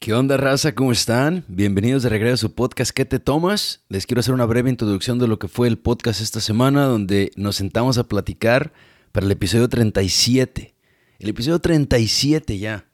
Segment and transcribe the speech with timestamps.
[0.00, 0.74] ¿Qué onda, raza?
[0.74, 1.44] ¿Cómo están?
[1.46, 3.82] Bienvenidos de regreso a su podcast ¿Qué te tomas?
[3.90, 7.32] Les quiero hacer una breve introducción de lo que fue el podcast esta semana, donde
[7.36, 8.72] nos sentamos a platicar
[9.12, 10.72] para el episodio 37.
[11.18, 12.86] El episodio 37 ya.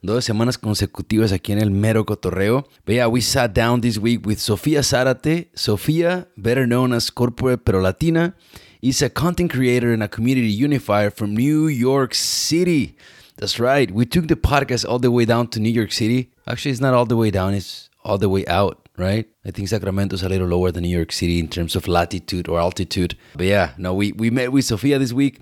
[0.00, 2.66] Dos semanas consecutivas aquí en el mero cotorreo.
[2.86, 5.50] But yeah, we sat down this week with Sofía Zárate.
[5.52, 8.36] Sofía, better known as Corporate Pero Latina,
[8.80, 12.96] is a content creator and a community unifier from New York City.
[13.36, 13.90] That's right.
[13.90, 16.30] We took the podcast all the way down to New York City.
[16.46, 19.26] Actually, it's not all the way down, it's all the way out, right?
[19.44, 22.60] I think Sacramento's a little lower than New York City in terms of latitude or
[22.60, 23.16] altitude.
[23.34, 25.40] But yeah, no, we, we met with Sofia this week.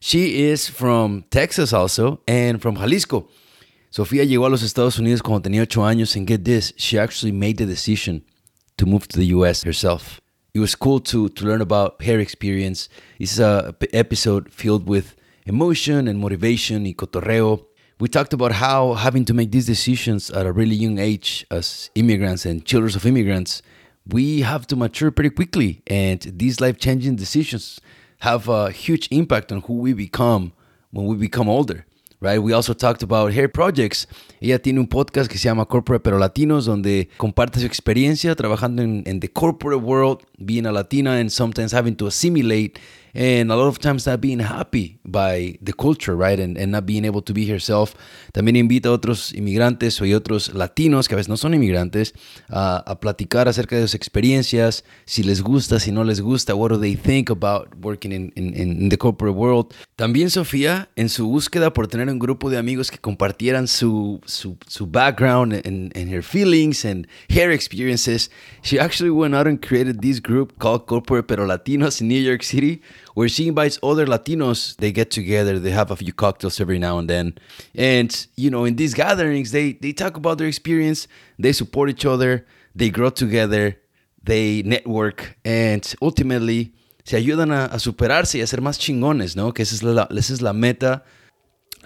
[0.00, 3.28] She is from Texas also and from Jalisco.
[3.90, 7.30] Sofia llegó a los Estados Unidos cuando tenía ocho años, and get this, she actually
[7.30, 8.22] made the decision
[8.76, 10.20] to move to the US herself.
[10.52, 12.88] It was cool to, to learn about her experience.
[13.18, 15.14] This is a episode filled with
[15.46, 17.66] emotion and motivation y cotorreo.
[18.00, 21.90] We talked about how having to make these decisions at a really young age as
[21.94, 23.62] immigrants and children of immigrants,
[24.06, 25.82] we have to mature pretty quickly.
[25.86, 27.80] And these life changing decisions
[28.20, 30.52] have a huge impact on who we become
[30.90, 31.86] when we become older.
[32.20, 32.38] Right?
[32.38, 34.06] We also talked about her projects.
[34.40, 38.82] Ella tiene un podcast que se llama Corporate Pero Latinos, donde comparte su experiencia trabajando
[38.82, 42.80] en, en the corporate world, being a Latina and sometimes having to assimilate
[43.14, 46.40] and a lot of times not being happy by the culture, right?
[46.40, 47.94] And, not being able to be herself.
[48.32, 52.14] También invita a otros inmigrantes o otros latinos que a veces no son inmigrantes
[52.50, 56.70] uh, a platicar acerca de sus experiencias, si les gusta, si no les gusta, what
[56.70, 59.72] do they think about working in, the corporate world.
[59.96, 64.56] También Sofía, en su búsqueda por tener un grupo de amigos que compartieran su, su,
[64.66, 68.30] su background and, and her feelings and her experiences,
[68.62, 72.42] she actually went out and created this group called Corporate Pero Latinos in New York
[72.42, 72.82] City,
[73.14, 74.76] where she invites other Latinos.
[74.76, 77.38] They get together, they have a few cocktails every now and then.
[77.74, 82.04] And, you know, in these gatherings, they, they talk about their experience, they support each
[82.04, 83.78] other, they grow together,
[84.22, 86.72] they network, and ultimately
[87.04, 89.52] se ayudan a, a superarse y a ser más chingones, ¿no?
[89.52, 91.04] Que esa es la, esa es la meta.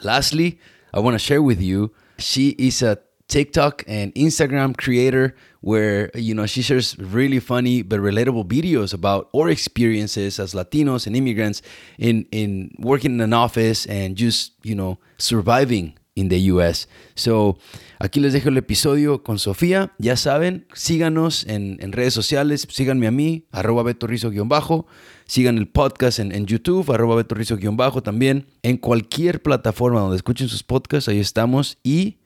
[0.02, 0.58] Lastly,
[0.94, 6.34] I want to share with you, she is a TikTok and Instagram creator where you
[6.34, 11.62] know she shares really funny but relatable videos about our experiences as Latinos and immigrants
[11.98, 16.88] in in working in an office and just you know surviving in the US.
[17.14, 17.58] So
[17.98, 19.92] aquí les dejo el episodio con Sofía.
[19.98, 24.86] Ya saben, síganos en, en redes sociales, síganme a mí, arroba Beto Rizo-bajo.
[25.26, 28.46] Sigan el podcast en, en YouTube, arroba Beto Rizo-bajo también.
[28.62, 31.78] En cualquier plataforma donde escuchen sus podcasts, ahí estamos.
[31.84, 32.18] Y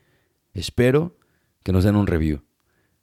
[0.55, 1.17] espero
[1.63, 2.43] que nos den un review.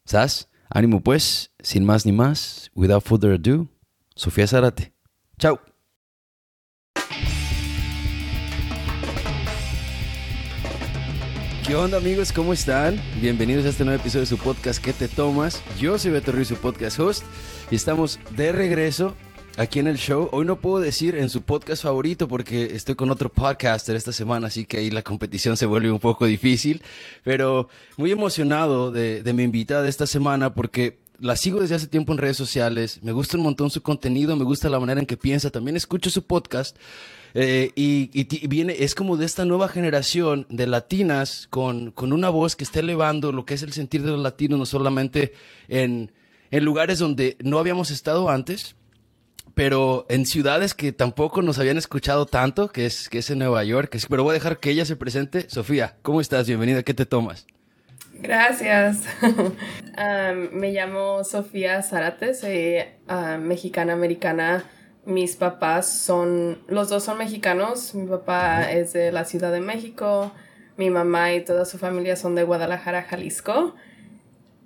[0.05, 0.49] ¿Sabes?
[0.69, 3.67] Ánimo pues, sin más ni más, without further ado,
[4.15, 4.93] Sofía Zárate.
[5.37, 5.59] Chao.
[11.65, 12.31] ¿Qué onda amigos?
[12.31, 12.99] ¿Cómo están?
[13.21, 15.61] Bienvenidos a este nuevo episodio de su podcast ¿Qué te tomas?
[15.79, 17.23] Yo soy Beto Ruiz, su podcast host,
[17.69, 19.15] y estamos de regreso
[19.59, 20.29] aquí en el show.
[20.31, 24.47] Hoy no puedo decir en su podcast favorito porque estoy con otro podcaster esta semana,
[24.47, 26.81] así que ahí la competición se vuelve un poco difícil,
[27.25, 32.13] pero muy emocionado de, de mi invitada esta semana porque la sigo desde hace tiempo
[32.13, 35.17] en redes sociales, me gusta un montón su contenido, me gusta la manera en que
[35.17, 36.77] piensa, también escucho su podcast.
[37.33, 42.29] Eh, y, y, viene, es como de esta nueva generación de latinas con, con, una
[42.29, 45.33] voz que está elevando lo que es el sentir de los latinos, no solamente
[45.67, 46.11] en,
[46.49, 48.75] en lugares donde no habíamos estado antes,
[49.55, 53.63] pero en ciudades que tampoco nos habían escuchado tanto, que es, que es en Nueva
[53.63, 53.97] York.
[54.09, 55.49] Pero voy a dejar que ella se presente.
[55.49, 56.47] Sofía, ¿cómo estás?
[56.47, 57.45] Bienvenida, ¿qué te tomas?
[58.13, 59.03] Gracias.
[59.21, 64.65] um, me llamo Sofía Zárate, soy uh, mexicana-americana
[65.09, 67.95] mis papás son, los dos son mexicanos.
[67.95, 70.31] Mi papá es de la Ciudad de México.
[70.77, 73.75] Mi mamá y toda su familia son de Guadalajara, Jalisco.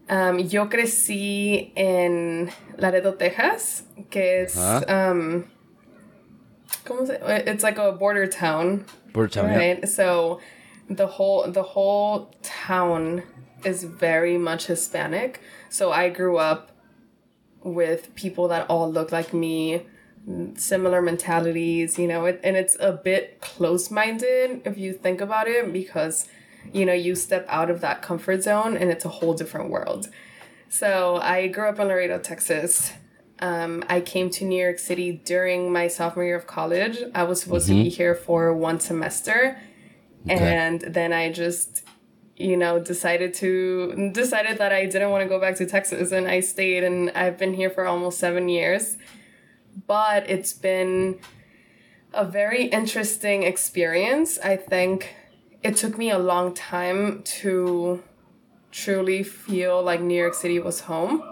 [0.10, 5.46] Um, yo crecí en Laredo, Texas, que es, um,
[6.86, 7.20] ¿cómo se?
[7.48, 8.86] It's like a border town.
[9.14, 9.80] Border town, right?
[9.80, 9.86] Yeah.
[9.86, 10.42] So
[10.90, 13.24] the whole the whole town
[13.64, 15.40] is very much Hispanic.
[15.70, 16.72] So I grew up
[17.64, 19.86] with people that all look like me
[20.56, 25.48] similar mentalities, you know, it, and it's a bit close minded if you think about
[25.48, 26.28] it because,
[26.72, 30.10] you know, you step out of that comfort zone and it's a whole different world.
[30.70, 32.94] So I grew up in Laredo, Texas.
[33.40, 36.98] Um, I came to New York City during my sophomore year of college.
[37.14, 37.78] I was supposed mm-hmm.
[37.78, 37.98] to be mm-hmm.
[37.98, 39.60] here for one semester.
[40.26, 40.36] Okay.
[40.36, 41.84] And then I just,
[42.38, 46.28] you know, decided to decided that I didn't want to go back to Texas and
[46.28, 48.98] I stayed and I've been here for almost seven years
[49.88, 51.20] but it's been
[52.14, 54.38] a very interesting experience.
[54.40, 55.16] I think
[55.64, 58.04] it took me a long time to
[58.72, 61.24] truly feel like New York City was home.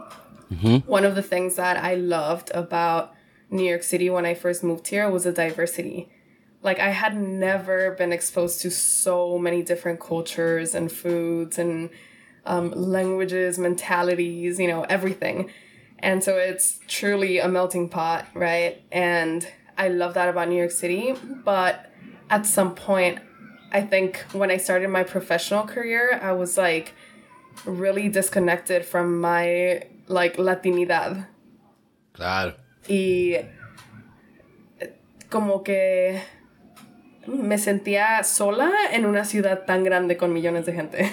[0.85, 3.13] One of the things that I loved about
[3.49, 6.09] New York City when I first moved here was the diversity.
[6.63, 11.89] Like I had never been exposed to so many different cultures and foods and
[12.45, 15.49] um, languages, mentalities, you know, everything.
[15.99, 18.81] And so it's truly a melting pot, right?
[18.91, 19.47] And
[19.77, 21.13] I love that about New York City.
[21.43, 21.91] But
[22.29, 23.19] at some point,
[23.71, 26.93] I think when I started my professional career, I was like
[27.65, 31.25] really disconnected from my like Latinidad.
[32.13, 32.53] Claro.
[32.89, 33.37] Y
[35.29, 36.21] como que
[37.27, 41.11] me sentía sola en una ciudad tan grande con millones de gente.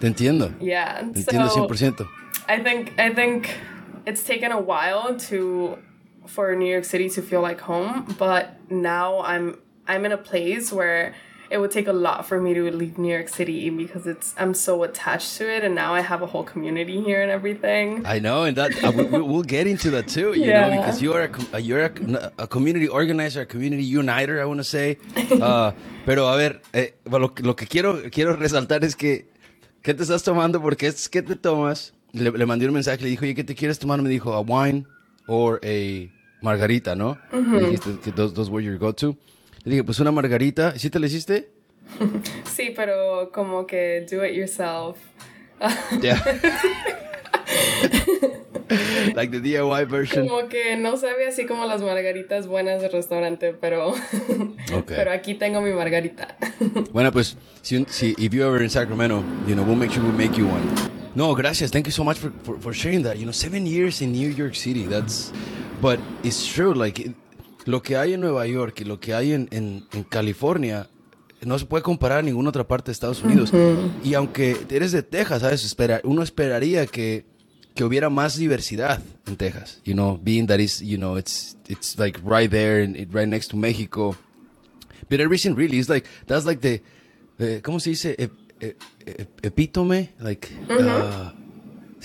[0.00, 0.52] Te entiendo.
[0.60, 1.00] yeah.
[1.12, 2.06] Te entiendo so 100%.
[2.48, 3.48] I think I think
[4.06, 5.78] it's taken a while to
[6.26, 10.72] for New York City to feel like home, but now I'm I'm in a place
[10.72, 11.14] where
[11.50, 14.54] it would take a lot for me to leave New York City because it's I'm
[14.54, 18.02] so attached to it and now I have a whole community here and everything.
[18.06, 20.32] I know, and that uh, we, we'll get into that too.
[20.34, 20.60] You Yeah.
[20.68, 24.40] know, because you are a, uh, you're a, a community organizer, a community uniter.
[24.40, 24.98] I want to say.
[25.30, 25.72] Uh,
[26.06, 29.26] pero a ver, eh, lo, que- lo que quiero quiero resaltar es que
[29.82, 30.60] ¿qué te estás tomando?
[30.60, 31.92] Porque es que te tomas.
[32.12, 34.00] Le, le mandé un mensaje, le dijo, oye, ¿qué te quieres tomar?
[34.02, 34.86] Me dijo, a wine
[35.26, 36.08] or a
[36.42, 37.18] margarita, ¿no?
[37.32, 39.14] Me dijiste que those, those were your go-to.
[39.64, 40.72] Le dije, pues una margarita.
[40.74, 41.50] ¿Y si te la hiciste?
[42.44, 44.96] Sí, pero como que do it yourself.
[46.02, 46.20] Yeah.
[49.14, 50.28] like the DIY version.
[50.28, 53.94] Como que no sabe así como las margaritas buenas del restaurante, pero
[54.72, 54.96] Okay.
[54.96, 56.36] pero aquí tengo mi margarita.
[56.92, 60.12] Bueno, pues, si, si if you ever in Sacramento, you know, we'll make sure we
[60.12, 60.62] make you one.
[61.14, 61.70] No, gracias.
[61.70, 63.16] Thank you so much for, for, for sharing that.
[63.16, 64.84] You know, seven years in New York City.
[64.84, 65.32] That's,
[65.80, 66.74] but it's true.
[66.74, 67.10] Like,
[67.68, 70.88] lo que hay en Nueva York y lo que hay en, en, en California
[71.42, 73.52] no se puede comparar a ninguna otra parte de Estados Unidos.
[74.02, 75.64] Y aunque eres de Texas, ¿sabes?
[75.66, 77.26] Espera, uno esperaría que,
[77.74, 79.82] que hubiera más diversidad en Texas.
[79.84, 83.48] You know, being that is, you know, it's, it's like right there and right next
[83.50, 84.16] to Mexico.
[85.10, 86.82] But everything really is like that's like the,
[87.36, 88.16] the ¿cómo se dice?
[88.18, 91.32] Ep- ep- ep- epítome, like uh,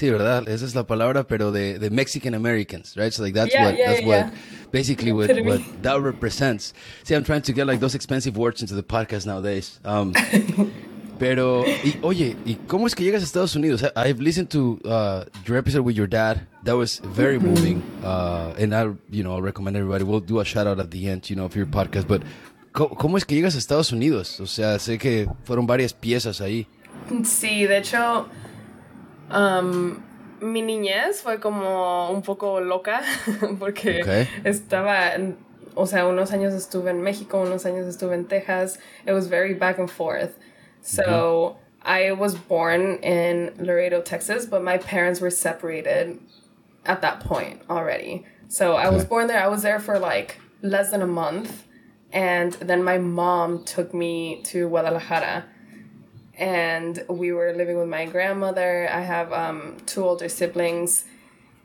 [0.04, 3.12] sí, verdad, esa es la palabra, pero de, de Mexican Americans, right?
[3.14, 4.28] So like that's Yeah, what yeah, that's yeah, what
[4.72, 6.74] basically what, what that represents.
[7.04, 9.80] See, I'm trying to get like those expensive words into the podcast nowadays.
[9.86, 10.14] Um,
[11.18, 13.84] pero y, oye, ¿y cómo es que llegas a Estados Unidos?
[13.96, 16.48] I've listened to uh, your episode with your dad.
[16.64, 17.40] That was very Mm-hmm.
[17.40, 20.04] moving, uh, and I, you know, I recommend everybody.
[20.04, 22.08] We'll do a shout out at the end, you know, of your podcast.
[22.08, 22.24] But
[22.74, 24.40] ¿cómo, cómo es que llegas a Estados Unidos?
[24.40, 26.68] O sea, sé que fueron varias piezas ahí.
[27.26, 28.28] Sí, de hecho,
[29.34, 30.04] um,
[30.42, 33.02] mi niñez fue como un poco loca
[33.60, 34.46] porque Ok.
[34.46, 35.12] estaba,
[35.76, 38.78] o sea, unos años estuve en México, unos años estuve en Texas.
[39.06, 40.38] It was very back and forth.
[40.82, 46.20] So I was born in Laredo, Texas, but my parents were separated
[46.86, 48.26] at that point already.
[48.50, 49.42] So I was born there.
[49.42, 51.64] I was there for like less than a month.
[52.12, 55.46] And then my mom took me to Guadalajara
[56.38, 58.90] and we were living with my grandmother.
[58.92, 61.06] I have um, two older siblings,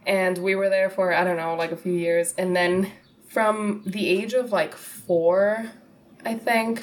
[0.06, 2.34] and we were there for I don't know, like a few years.
[2.36, 2.92] And then
[3.28, 5.70] from the age of like four,
[6.24, 6.82] I think,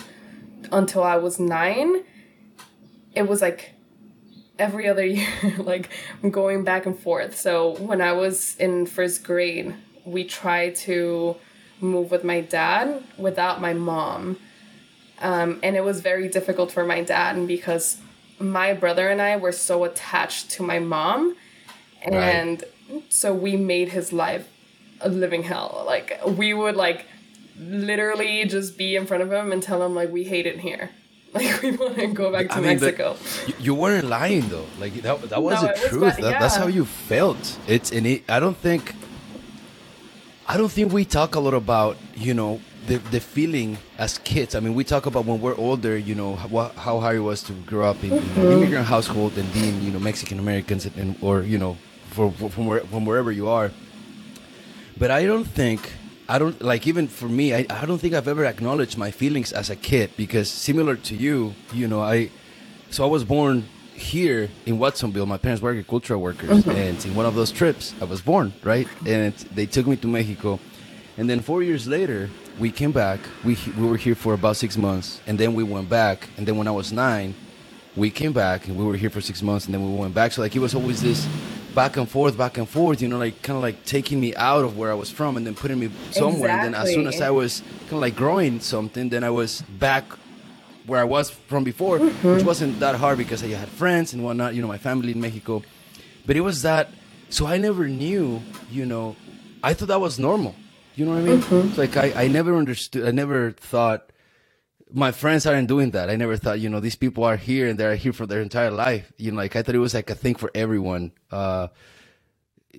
[0.71, 2.03] until I was nine,
[3.13, 3.73] it was like
[4.57, 5.89] every other year, like
[6.29, 7.37] going back and forth.
[7.37, 11.35] So when I was in first grade, we tried to
[11.81, 14.37] move with my dad without my mom
[15.21, 17.97] um, and it was very difficult for my dad and because
[18.39, 21.35] my brother and I were so attached to my mom
[22.03, 22.63] and
[23.09, 24.47] so we made his life
[25.01, 27.05] a living hell like we would like
[27.59, 30.89] literally just be in front of him and tell him like we hate it here
[31.35, 33.17] like we want to go back to I mean, Mexico
[33.59, 34.65] you, weren't lying though.
[34.79, 36.15] Like that, that was No, the it was truth.
[36.15, 37.57] bad, That, That's how you felt.
[37.67, 38.95] It's and it, I don't think,
[40.47, 44.55] I don't think we talk a lot about you know the the feeling as kids.
[44.55, 45.97] I mean, we talk about when we're older.
[45.97, 48.41] You know how, how hard it was to grow up in, Mm-hmm.
[48.41, 51.77] an immigrant household and being you know Mexican Americans and, and or you know
[52.11, 53.71] from from where, from wherever you are.
[54.97, 55.93] But I don't think
[56.29, 57.53] I don't like even for me.
[57.53, 61.15] I, I don't think I've ever acknowledged my feelings as a kid because similar to
[61.15, 62.29] you, you know, I
[62.89, 65.25] so I was born here in Watsonville.
[65.25, 68.87] My parents were agricultural workers, and in one of those trips, I was born right,
[69.05, 70.59] and they took me to Mexico,
[71.17, 73.19] and then four years later, we came back.
[73.43, 76.57] We we were here for about six months, and then we went back, and then
[76.57, 77.35] when I was nine,
[77.95, 80.31] we came back and we were here for six months and then we went back.
[80.33, 81.27] So like it was always this
[81.73, 84.63] back and forth, back and forth, you know, like kind of like taking me out
[84.63, 86.49] of where I was from and then putting me somewhere.
[86.49, 89.61] And then as soon as I was kind of like growing something, then I was
[89.61, 90.05] back
[90.85, 92.45] where I was from before, which mm-hmm.
[92.45, 95.63] wasn't that hard because I had friends and whatnot, you know, my family in Mexico.
[96.25, 96.89] But it was that,
[97.29, 99.15] so I never knew, you know,
[99.63, 100.55] I thought that was normal.
[100.95, 101.67] You know what I mean?
[101.69, 104.11] It's like I, I never understood, I never thought
[104.93, 106.09] my friends aren't doing that.
[106.09, 108.71] I never thought, you know, these people are here and they're here for their entire
[108.71, 109.11] life.
[109.17, 111.11] You know, like I thought it was like a thing for everyone.
[111.29, 111.67] Uh,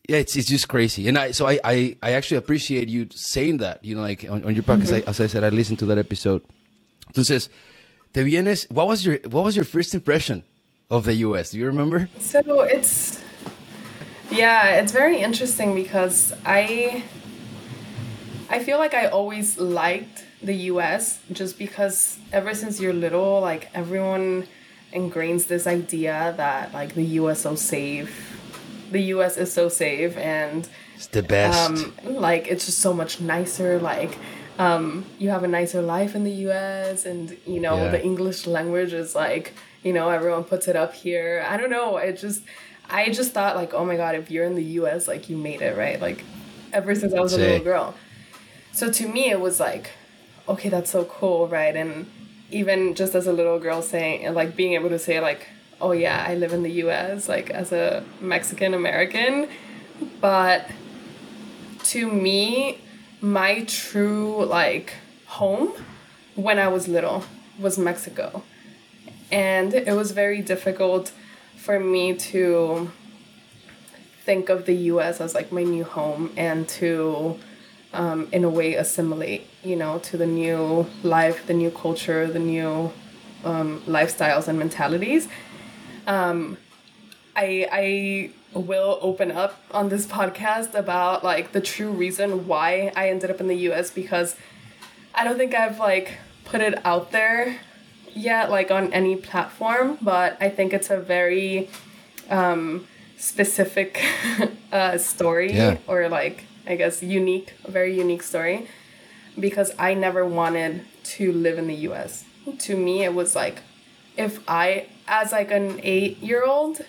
[0.08, 1.08] yeah, it's, it's just crazy.
[1.08, 4.44] And I, so I, I, I actually appreciate you saying that, you know, like on,
[4.44, 6.42] on your podcast, I, as I said, I listened to that episode.
[7.12, 7.48] Entonces,
[8.14, 10.42] te vienes, what was your, what was your first impression
[10.90, 11.50] of the US?
[11.50, 12.08] Do you remember?
[12.20, 13.20] So it's,
[14.30, 17.02] yeah, it's very interesting because I,
[18.48, 23.68] I feel like I always liked the US just because ever since you're little, like
[23.74, 24.46] everyone
[24.92, 28.38] ingrains this idea that like the US is so safe.
[28.92, 31.58] The US is so safe and It's the best.
[31.70, 34.16] um, like it's just so much nicer like
[34.58, 37.90] um, you have a nicer life in the us and you know Yeah.
[37.90, 41.98] the english language is like you know everyone puts it up here i don't know
[41.98, 42.42] it just
[42.88, 45.60] i just thought like oh my god if you're in the us like you made
[45.60, 46.24] it right like
[46.72, 47.94] ever since i was a little girl
[48.76, 49.92] so to me it was like
[50.46, 51.74] okay that's so cool right?
[51.74, 52.06] And
[52.50, 55.48] even just as a little girl saying like being able to say like
[55.80, 59.48] oh yeah i live in the us like as a mexican american.
[60.20, 60.70] But
[61.84, 62.78] to me
[63.20, 64.92] my true like
[65.26, 65.72] home
[66.34, 67.24] when i was little
[67.58, 68.42] was mexico.
[69.32, 71.12] And it was very difficult
[71.56, 72.92] for me to
[74.24, 77.38] think of the us as like my new home and to
[78.02, 82.38] um, in a way assimilate you know to the new life the new culture the
[82.54, 82.92] new
[83.50, 85.28] um, lifestyles and mentalities
[86.06, 86.56] um,
[87.34, 87.48] I
[87.82, 93.30] I will open up on this podcast about like the true reason why I ended
[93.30, 94.36] up in the US because
[95.14, 96.08] I don't think I've like
[96.44, 97.56] put it out there
[98.14, 101.68] yet like on any platform, but I think it's a very
[102.30, 102.86] um
[103.18, 104.02] specific
[104.72, 105.76] uh story Yeah.
[105.86, 108.66] or like I guess unique, a very unique story
[109.38, 112.24] because I never wanted to live in the US.
[112.60, 113.58] To me it was like
[114.16, 116.80] if I as like an 8-year-old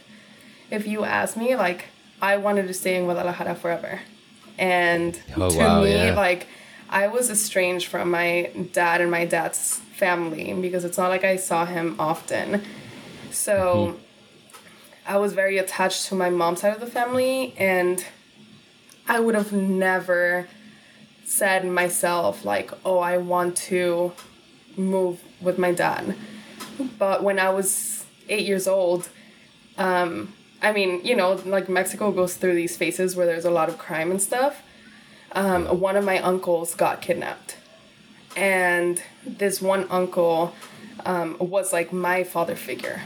[0.71, 1.85] if you ask me, like
[2.21, 4.01] I wanted to stay in Guadalajara forever.
[4.57, 6.13] And Oh, to wow, me, yeah.
[6.15, 6.47] like
[6.89, 11.35] I was estranged from my dad and my dad's family because it's not like I
[11.35, 12.63] saw him often.
[13.31, 13.53] So
[13.93, 14.03] Mm-hmm.
[15.09, 18.03] I was very attached to my mom's side of the family and
[19.07, 20.47] I would have never
[21.23, 24.13] said myself like, "Oh, I want to
[24.75, 26.15] move with my dad."
[26.99, 29.09] But when I was 8 years old,
[29.77, 33.69] um, I mean, you know, like Mexico goes through these phases where there's a lot
[33.69, 34.63] of crime and stuff.
[35.33, 37.57] Um, one of my uncles got kidnapped.
[38.35, 40.53] And this one uncle
[41.05, 43.01] um, was like my father figure.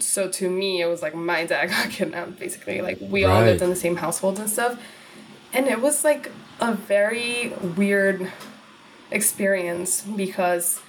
[0.00, 2.80] So to me, it was like my dad got kidnapped, basically.
[2.82, 4.78] Like we all lived in the same household and stuff.
[5.54, 6.30] And it was like
[6.60, 8.30] a very weird
[9.10, 10.80] experience because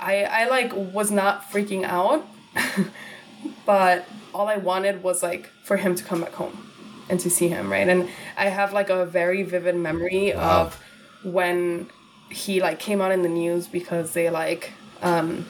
[0.00, 2.26] I, I like was not freaking out
[3.66, 6.70] but all I wanted was like for him to come back home
[7.08, 7.88] and to see him, right?
[7.88, 10.62] And I have like a very vivid memory Wow.
[10.62, 10.84] of
[11.24, 11.88] when
[12.30, 15.44] he like came out in the news because they like um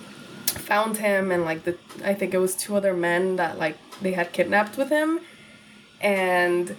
[0.46, 4.12] found him and like the I think it was two other men that like they
[4.12, 5.20] had kidnapped with him
[6.00, 6.76] and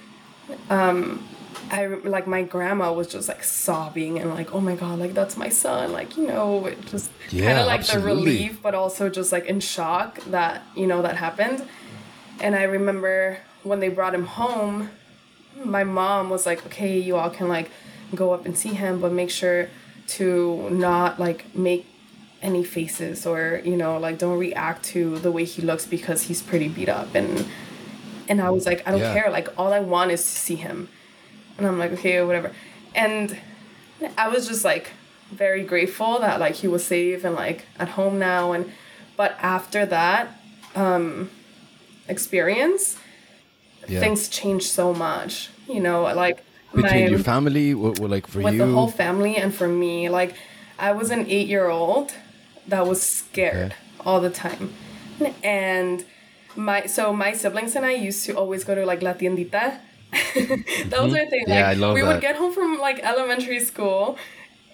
[0.70, 1.28] um
[1.72, 5.38] I like my grandma was just like sobbing and like oh my god like that's
[5.38, 8.14] my son like you know it just kind of like absolutely.
[8.14, 11.66] the relief but also just like in shock that you know that happened
[12.40, 14.90] and I remember when they brought him home
[15.64, 17.70] my mom was like okay you all can like
[18.16, 19.70] go up and see him but make sure
[20.08, 21.86] to not like make
[22.42, 26.42] any faces or you know like don't react to the way he looks because he's
[26.42, 27.46] pretty beat up and
[28.30, 29.14] and I was like I don't Yeah.
[29.14, 30.88] care like all I want is to see him
[31.60, 32.52] and I'm like okay whatever
[32.96, 33.38] and
[34.18, 34.92] I was just like
[35.32, 38.72] very grateful that like he was safe and like at home now and
[39.16, 40.24] but after that
[40.76, 41.30] um
[42.08, 42.98] experience
[43.88, 44.00] Yeah.
[44.00, 46.38] things changed so much you know like
[46.74, 48.46] Between my- your family, what, what, like for you?
[48.46, 48.60] with you?
[48.66, 50.32] the whole family and for me like
[50.78, 52.14] i was an eight year old
[52.68, 53.74] that was scared
[54.06, 54.74] all the time
[55.44, 56.06] and
[56.56, 59.80] my so my siblings and i used to always go to like la tiendita
[60.90, 62.08] that was our thing like Yeah, I love we that.
[62.14, 64.18] would get home from like elementary school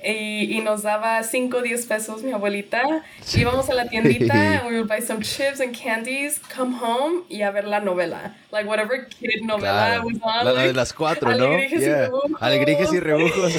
[0.03, 3.01] y, y nos daba 5 10 pesos mi abuelita
[3.35, 7.41] íbamos a la tiendita and we would buy some chips and candies come home y
[7.41, 10.05] a ver la novela like whatever kid novela Claro.
[10.05, 11.49] was on La, la de like, las cuatro, ¿no?
[11.57, 12.09] Y Yeah.
[12.39, 13.53] Alegrijes y rebujos.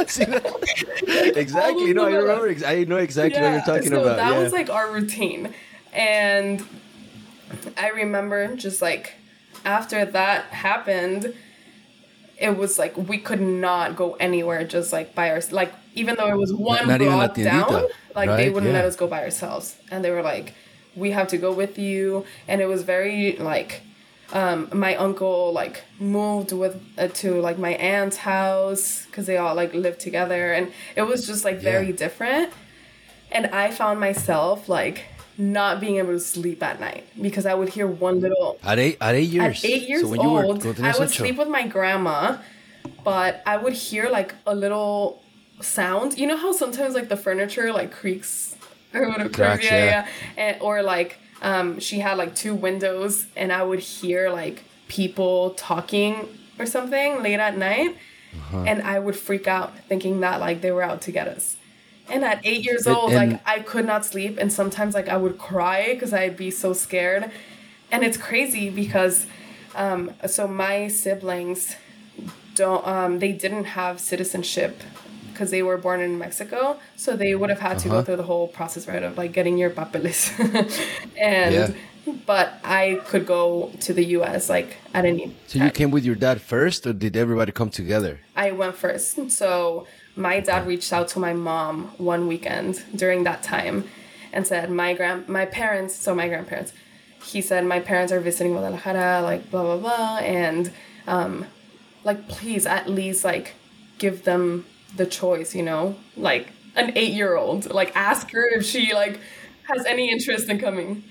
[1.36, 1.92] exactly.
[1.92, 2.66] No, I remember.
[2.66, 4.16] I know exactly yeah, what you're talking so about.
[4.16, 4.38] That yeah.
[4.38, 5.52] was like our routine,
[5.92, 6.62] and
[7.76, 9.14] I remember just like
[9.64, 11.34] after that happened,
[12.38, 15.52] it was like we could not go anywhere just like by ourselves.
[15.52, 18.36] Like even though it was one not block down, like right?
[18.36, 18.78] they wouldn't yeah.
[18.78, 20.54] let us go by ourselves, and they were like,
[20.94, 23.82] "We have to go with you," and it was very like
[24.32, 29.54] um, my uncle like moved with uh, to like my aunt's house because they all
[29.54, 31.96] like lived together and it was just like very yeah.
[31.96, 32.52] different
[33.32, 35.04] and i found myself like
[35.40, 38.96] not being able to sleep at night because i would hear one little at eight
[39.00, 42.36] at eight years at eight years so old i would sleep with my grandma
[43.04, 45.22] but i would hear like a little
[45.60, 48.56] sound you know how sometimes like the furniture like creaks
[48.94, 49.84] or whatever Cracks, yeah, yeah.
[49.84, 50.08] yeah.
[50.36, 55.50] And, or like um, she had like two windows, and I would hear like people
[55.50, 56.28] talking
[56.58, 57.96] or something late at night,
[58.34, 58.64] uh-huh.
[58.66, 61.56] and I would freak out thinking that like they were out to get us.
[62.10, 65.16] And at eight years old, and, like I could not sleep, and sometimes like I
[65.16, 67.30] would cry because I'd be so scared.
[67.92, 69.26] And it's crazy because,
[69.74, 71.76] um, so my siblings
[72.54, 74.80] don't, um, they didn't have citizenship
[75.40, 77.80] because they were born in Mexico, so they would have had uh-huh.
[77.80, 78.04] to go uh-huh.
[78.04, 80.30] through the whole process, right, of like getting your papeles.
[80.38, 81.70] and yeah.
[82.26, 84.50] but I could go to the U.S.
[84.50, 85.34] like at any.
[85.46, 88.20] So you came with your dad first, or did everybody come together?
[88.36, 89.30] I went first.
[89.30, 89.86] So
[90.16, 93.84] my dad reached out to my mom one weekend during that time,
[94.32, 96.72] and said my grand my parents, so my grandparents.
[97.24, 100.72] He said my parents are visiting Guadalajara, like blah blah blah, and
[101.06, 101.46] um,
[102.04, 103.54] like please at least like
[103.98, 104.64] give them
[104.96, 105.96] the choice, you know?
[106.16, 107.70] Like an eight year old.
[107.72, 109.20] Like ask her if she like
[109.64, 111.04] has any interest in coming.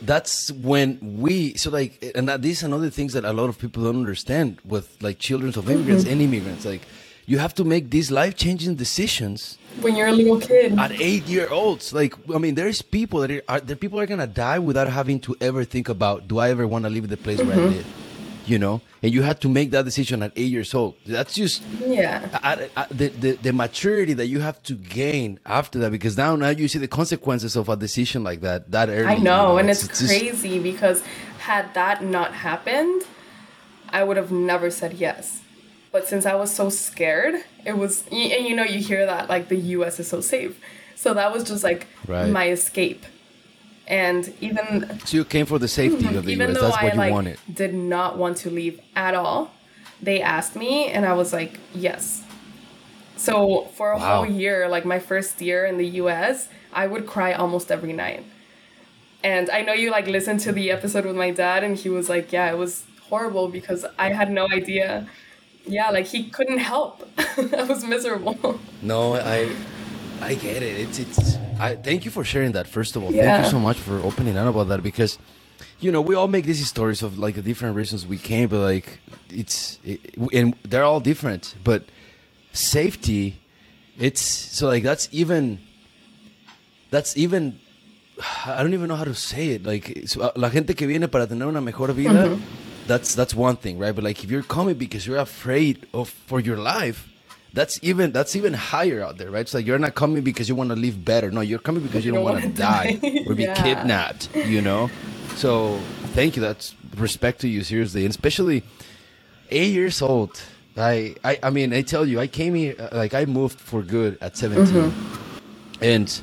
[0.00, 3.58] That's when we so like and that, these are another things that a lot of
[3.58, 6.12] people don't understand with like children of immigrants mm-hmm.
[6.12, 6.64] and immigrants.
[6.64, 6.82] Like
[7.32, 11.24] you have to make these life changing decisions when you're a little kid at eight
[11.24, 11.90] year olds.
[11.94, 15.18] Like I mean, there's people that are, are there people are gonna die without having
[15.20, 17.48] to ever think about do I ever want to leave the place mm-hmm.
[17.48, 17.76] where I mm-hmm.
[17.78, 17.86] live
[18.44, 21.62] you know and you had to make that decision at eight years old that's just
[21.78, 22.18] yeah
[22.90, 26.66] the, the, the maturity that you have to gain after that because now now you
[26.66, 29.70] see the consequences of a decision like that that early i know, you know and
[29.70, 30.62] it's, it's crazy just...
[30.64, 31.02] because
[31.38, 33.04] had that not happened
[33.90, 35.41] i would have never said yes
[35.92, 39.48] but since i was so scared it was and you know you hear that like
[39.48, 40.58] the us is so safe
[40.96, 42.30] so that was just like right.
[42.30, 43.04] my escape
[43.86, 46.58] and even so you came for the safety of the US.
[46.58, 47.38] That's what I, you like, wanted.
[47.52, 49.50] Did not want to leave at all.
[50.00, 52.22] They asked me, and I was like, yes.
[53.16, 54.24] So for a wow.
[54.24, 58.24] whole year, like my first year in the U.S., I would cry almost every night.
[59.22, 62.08] And I know you like listened to the episode with my dad, and he was
[62.08, 65.06] like, "Yeah, it was horrible because I had no idea."
[65.66, 67.08] Yeah, like he couldn't help.
[67.18, 68.58] I was miserable.
[68.82, 69.50] No, I
[70.22, 70.80] I get it.
[70.80, 71.36] It's it's.
[71.58, 72.66] I thank you for sharing that.
[72.68, 73.22] First of all, yeah.
[73.22, 75.18] thank you so much for opening up about that because,
[75.80, 78.60] you know, we all make these stories of like the different reasons we came, but
[78.60, 80.00] like it's it,
[80.32, 81.54] and they're all different.
[81.64, 81.84] But
[82.52, 83.40] safety,
[83.98, 85.58] it's so like that's even.
[86.90, 87.58] That's even.
[88.46, 89.64] I don't even know how to say it.
[89.64, 92.10] Like so, uh, la gente que viene para tener una mejor vida.
[92.10, 92.71] Mm-hmm.
[92.86, 93.94] That's that's one thing, right?
[93.94, 97.08] But like if you're coming because you're afraid of for your life
[97.52, 99.40] that's even that's even higher out there, right?
[99.40, 101.30] It's like you're not coming because you want to live better.
[101.30, 103.54] No, you're coming because you, don't, don't want to die or be yeah.
[103.54, 104.34] kidnapped.
[104.34, 104.90] You know.
[105.36, 105.78] So
[106.14, 106.42] thank you.
[106.42, 108.62] That's respect to you seriously, and especially
[109.50, 110.40] eight years old.
[110.76, 114.16] I, I I mean I tell you I came here like I moved for good
[114.22, 115.84] at 17 mm-hmm.
[115.84, 116.22] and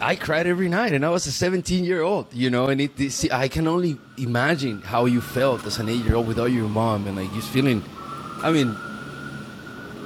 [0.00, 2.96] I cried every night and I was a 17 year old you know and it
[2.96, 6.68] this, I can only imagine how you felt as an 8 year old without your
[6.68, 7.82] mom and like just feeling
[8.42, 8.76] I mean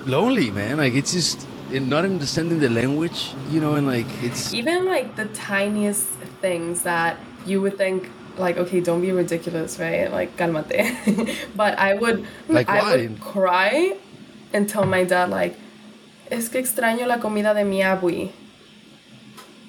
[0.07, 0.79] lonely, man.
[0.79, 5.27] Like it's just not understanding the language, you know, and like it's even like the
[5.27, 6.07] tiniest
[6.41, 10.91] things that you would think like okay don't be ridiculous right like calmate
[11.55, 12.97] but i would like i why?
[12.97, 13.97] would cry
[14.53, 15.55] and tell my dad like
[16.33, 18.33] es que extraño la comida de mi abui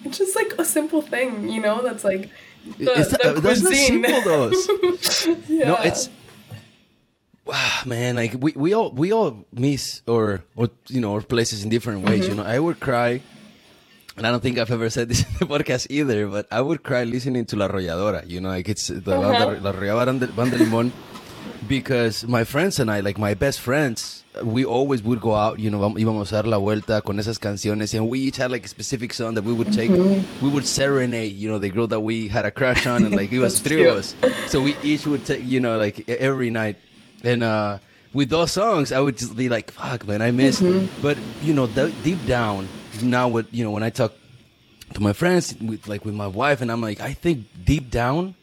[0.05, 2.29] it's just like a simple thing you know that's like
[2.77, 4.51] the, that, the that's not simple though
[5.47, 5.67] yeah.
[5.67, 6.09] no it's
[7.45, 11.63] wow, man, like we, we all we all miss or or you know our places
[11.63, 12.21] in different ways.
[12.21, 12.29] Mm-hmm.
[12.29, 13.21] You know, I would cry,
[14.17, 16.83] and I don't think I've ever said this in the podcast either, but I would
[16.83, 18.27] cry listening to La Arrolladora.
[18.27, 19.61] You know, like it's the uh-huh.
[19.61, 20.91] La, La Arrolladora Banda Limón,
[21.67, 25.59] because my friends and I, like my best friends, we always would go out.
[25.59, 28.65] You know, íbamos a dar la vuelta con esas canciones, and we each had like
[28.65, 29.91] a specific song that we would take.
[29.91, 30.45] Mm-hmm.
[30.45, 31.33] We would serenade.
[31.33, 33.85] You know, the girl that we had a crush on, and like it was three
[33.85, 34.15] of us.
[34.47, 35.43] So we each would take.
[35.43, 36.77] You know, like every night
[37.25, 37.79] and uh,
[38.13, 40.61] with those songs, I would just be like, "Fuck, man, I miss."
[41.01, 42.69] But you know, deep down,
[43.01, 44.13] now, what you know, when I talk
[44.93, 48.35] to my friends, with, like with my wife, and I'm like, I think deep down,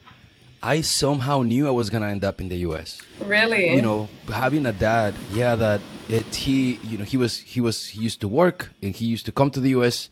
[0.62, 3.01] I somehow knew I was gonna end up in the U.S.
[3.25, 3.75] Really?
[3.75, 7.88] You know, having a dad, yeah, that it he, you know, he was he was
[7.88, 10.09] he used to work and he used to come to the U.S.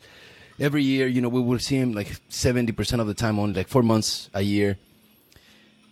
[0.58, 1.06] every year.
[1.06, 3.82] You know, we would see him like seventy percent of the time, only like four
[3.82, 4.76] months a year,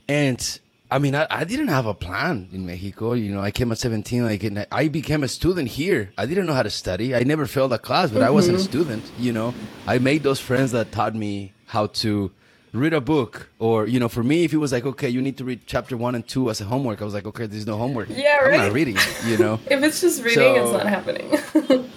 [0.08, 3.12] and I mean, I, I didn't have a plan in Mexico.
[3.12, 6.12] You know, I came at 17, like, and I became a student here.
[6.16, 7.14] I didn't know how to study.
[7.14, 8.70] I never failed a class, but I wasn't a mm-hmm.
[8.70, 9.52] student, you know.
[9.86, 12.30] I made those friends that taught me how to
[12.72, 13.48] read a book.
[13.58, 15.96] Or, you know, for me, if it was like, okay, you need to read chapter
[15.96, 18.08] one and two as a homework, I was like, okay, there's no homework.
[18.10, 18.56] Yeah, I'm right.
[18.58, 19.60] not reading, you know.
[19.70, 21.38] if it's just reading, it's not happening.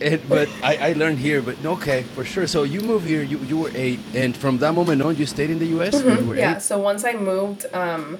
[0.00, 2.46] It, but I, I learned here, but okay, for sure.
[2.46, 5.50] So you moved here, you, you were eight, and from that moment on, you stayed
[5.50, 6.02] in the U.S.
[6.02, 6.56] were yeah.
[6.56, 6.62] eight?
[6.62, 8.18] So once I moved, um,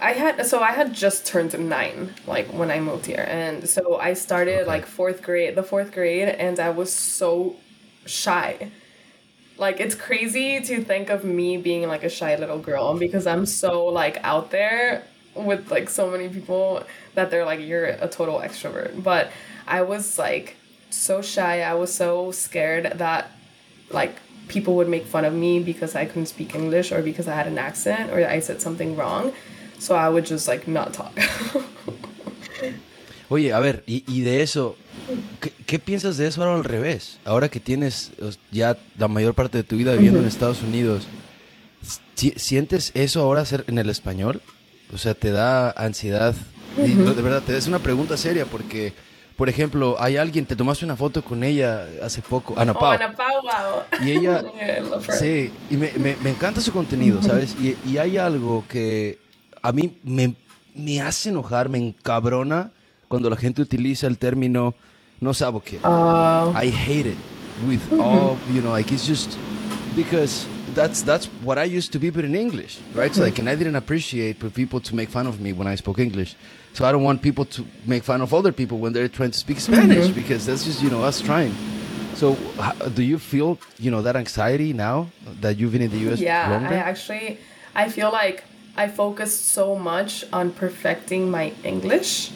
[0.00, 3.98] I had so I had just turned nine, like when I moved here, and so
[3.98, 4.66] I started Okay.
[4.66, 7.56] like fourth grade, the fourth grade, and I was so
[8.06, 8.70] shy.
[9.58, 13.46] Like it's crazy to think of me being like a shy little girl because I'm
[13.46, 18.40] so like out there with like so many people that they're like you're a total
[18.40, 19.02] extrovert.
[19.02, 19.30] But
[19.66, 20.56] I was like
[20.90, 21.62] so shy.
[21.62, 23.30] I was so scared that
[23.90, 24.16] like
[24.48, 27.46] people would make fun of me because I couldn't speak English or because I had
[27.46, 29.32] an accent or I said something wrong.
[29.78, 31.18] So I would just like not talk.
[33.28, 34.76] Oye, a ver, y, y de eso,
[35.40, 37.18] ¿qué, qué piensas de eso ahora al revés?
[37.24, 38.12] Ahora que tienes
[38.52, 41.06] ya la mayor parte de tu vida viviendo en Estados Unidos,
[42.14, 44.40] si- ¿sientes eso ahora hacer en el español?
[44.94, 46.34] O sea, ¿te da ansiedad?
[46.84, 48.92] Y, no, de verdad, te es una pregunta seria porque,
[49.36, 52.92] por ejemplo, hay alguien, te tomaste una foto con ella hace poco, Ana oh, Pau.
[52.92, 54.06] Ana Pau, wow.
[54.06, 55.14] Y ella, Yeah, I love her.
[55.14, 57.56] sí, y me, me- me encanta su contenido, ¿sabes?
[57.60, 59.18] Y, y hay algo que
[59.62, 60.34] a mí me,
[60.74, 62.70] me hace enojar, me encabrona
[63.08, 64.74] cuando la gente utiliza el término
[65.20, 65.78] no sabo qué.
[65.82, 67.18] Uh, I hate it
[67.66, 69.38] with all, you know, like it's just
[69.94, 73.14] because that's that's what I used to be, but in English, right?
[73.14, 75.74] So like, and I didn't appreciate for people to make fun of me when I
[75.76, 76.36] spoke English.
[76.74, 79.38] So I don't want people to make fun of other people when they're trying to
[79.38, 81.54] speak Spanish because that's just you know us trying.
[82.14, 82.36] So
[82.94, 85.08] do you feel you know that anxiety now
[85.40, 86.20] that you've been in the U.S.
[86.20, 86.74] yeah, longer?
[86.74, 87.38] I actually
[87.74, 88.44] I feel like
[88.76, 92.30] I focused so much on perfecting my English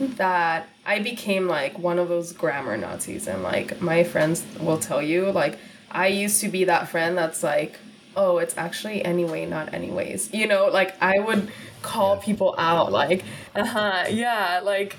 [0.00, 5.00] that I became like one of those grammar Nazis and like my friends will tell
[5.02, 5.58] you like
[5.90, 7.78] I used to be that friend that's like
[8.16, 10.32] oh it's actually anyway not anyways.
[10.32, 11.50] You know like I would
[11.82, 14.96] call people out like uh-huh yeah like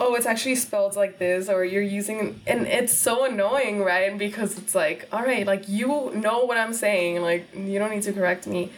[0.00, 4.16] oh it's actually spelled like this or you're using and it's so annoying right?
[4.16, 8.02] Because it's like all right like you know what i'm saying like you don't need
[8.02, 8.70] to correct me.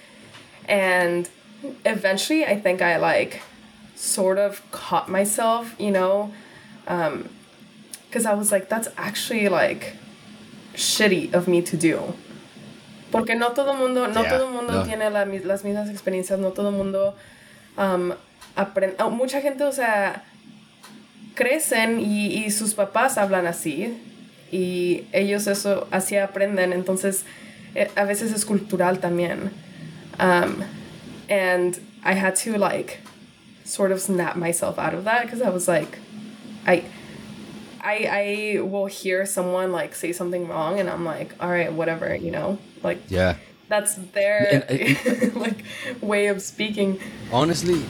[0.67, 1.29] And
[1.87, 3.41] eventually i think i like
[3.97, 6.33] sort of caught myself you know
[6.89, 7.29] um
[8.09, 9.95] because i was like that's actually like
[10.75, 12.15] shitty of me to do.
[13.13, 14.83] Porque no todo mundo no Yeah, todo mundo no.
[14.85, 17.15] tiene la las mismas experiencias no todo mundo
[17.79, 18.13] um,
[18.57, 20.25] aprende oh, mucha gente o sea
[21.35, 23.97] crecen y, y sus papás hablan así
[24.51, 26.73] y ellos eso así aprenden.
[26.73, 27.25] Entonces
[27.75, 29.51] eh, a veces es cultural también.
[30.19, 30.65] Um,
[31.29, 32.99] and I had to like
[33.65, 35.99] sort of snap myself out of that because I was like
[36.67, 36.85] I
[37.83, 42.15] I I will hear someone like say something wrong and I'm like all right whatever
[42.15, 43.37] you know like yeah.
[43.69, 45.65] that's their uh, like
[46.01, 47.01] way of speaking
[47.33, 47.83] honestly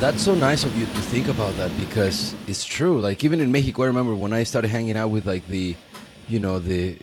[0.00, 3.52] that's so nice of you to think about that because it's true like even in
[3.52, 5.76] mexico i remember when i started hanging out with like the
[6.26, 6.96] you know the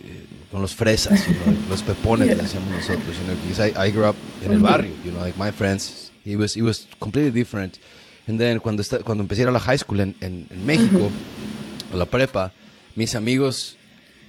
[0.51, 2.35] con los fresas you know, los pepones Yeah.
[2.35, 5.37] decíamos nosotros you know because I, I grew up en el barrio you know like
[5.37, 7.77] my friends it was it was completely different.
[8.27, 10.65] And then cuando esta- cuando empecé a ir a la high school en, en, en
[10.65, 11.09] México
[11.93, 12.51] a la prepa
[12.95, 13.77] mis amigos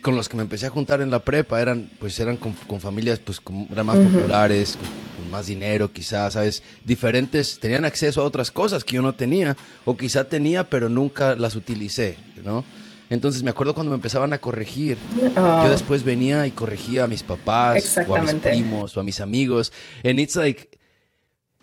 [0.02, 2.80] con los que me empecé a juntar en la prepa eran pues eran con, con
[2.80, 8.20] familias pues como- eran más populares con, con más dinero quizás sabes diferentes tenían acceso
[8.20, 12.64] a otras cosas que yo no tenía o quizá tenía pero nunca las utilicé ¿no?
[13.10, 14.96] entonces me acuerdo cuando me empezaban a corregir
[15.36, 15.64] Oh.
[15.64, 19.20] yo después venía y corregía a mis papás o a mis primos o a mis
[19.20, 19.72] amigos.
[20.04, 20.77] And it's like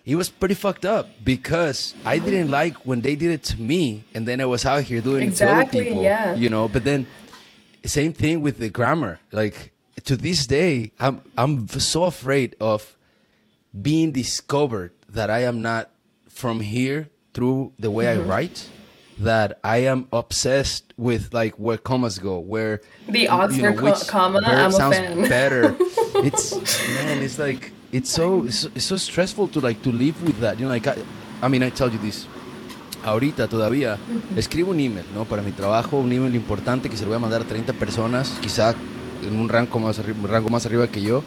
[0.06, 4.04] it was pretty fucked up because I didn't like when they did it to me,
[4.14, 6.04] and then I was out here doing it to other people.
[6.04, 6.36] yeah.
[6.36, 7.08] You know, but then
[7.86, 9.20] same thing with the grammar.
[9.32, 9.72] Like
[10.06, 12.96] to this day, I'm I'm so afraid of
[13.80, 15.90] being discovered that I am not
[16.30, 18.22] from here through the way Mm-hmm.
[18.30, 18.70] I write.
[19.20, 24.50] That I am obsessed with like where commas go, where The Oxford co- comma, verb
[24.52, 25.76] I'm a sounds better.
[26.20, 26.52] it's
[26.96, 30.60] man, it's like it's so, it's so stressful to like to live with that.
[30.60, 30.98] You know, like I,
[31.42, 32.28] I mean, I tell you this.
[33.06, 33.98] Ahorita todavía
[34.36, 35.26] escribo un email, ¿no?
[35.26, 38.38] Para mi trabajo, un email importante que se lo voy a mandar a 30 personas,
[38.42, 38.76] quizá
[39.24, 41.24] en un rango más, arriba, rango más arriba que yo.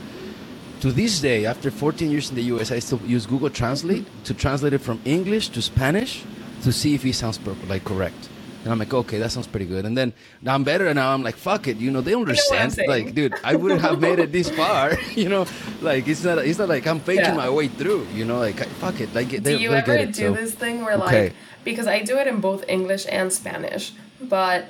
[0.83, 4.35] To this day, after 14 years in the US, I still use Google Translate to
[4.35, 6.23] translate it from English to Spanish
[6.65, 8.29] to see if it sounds like correct.
[8.69, 9.87] And I'm like, okay, that sounds pretty good.
[9.87, 12.77] And then now I'm better, and now I'm like, fuck it, you know, they understand.
[12.77, 15.47] You know like, dude, I wouldn't have made it this far, you know.
[15.81, 17.35] Like, it's not, it's not like I'm faking Yeah.
[17.35, 18.39] my way through, you know.
[18.41, 20.13] Like, fuck it, like, they, do you ever it.
[20.13, 20.33] do so.
[20.35, 21.23] this thing where Okay.
[21.29, 21.33] like
[21.65, 24.67] because I do it in both English and Spanish, but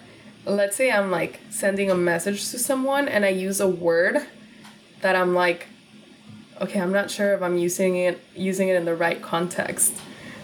[0.46, 4.18] let's say I'm like sending a message to someone and I use a word
[5.00, 5.66] that I'm like
[6.60, 9.94] okay, I'm not sure if I'm using it using it in the right context.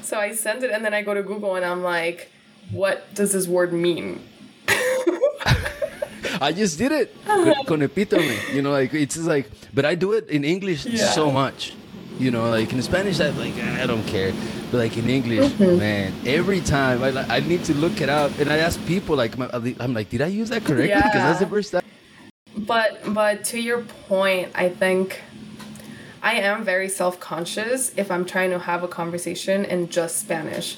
[0.03, 2.31] So I send it and then I go to Google and I'm like
[2.71, 4.21] what does this word mean?
[6.41, 7.15] I just did it
[7.67, 8.37] con, epítome.
[8.55, 11.07] You know, like it's just like, but I do it in English Yeah.
[11.11, 11.75] so much.
[12.19, 14.33] You know, like in Spanish, I like I don't care,
[14.71, 15.79] but like in English, Mm-hmm.
[15.79, 19.35] man, every time I I need to look it up, and I ask people like
[19.81, 20.95] I'm like, did I use that correctly?
[21.03, 21.83] Because that's the first time.
[22.57, 25.21] But but to your point, I think
[26.23, 30.77] I am very self-conscious if I'm trying to have a conversation in just Spanish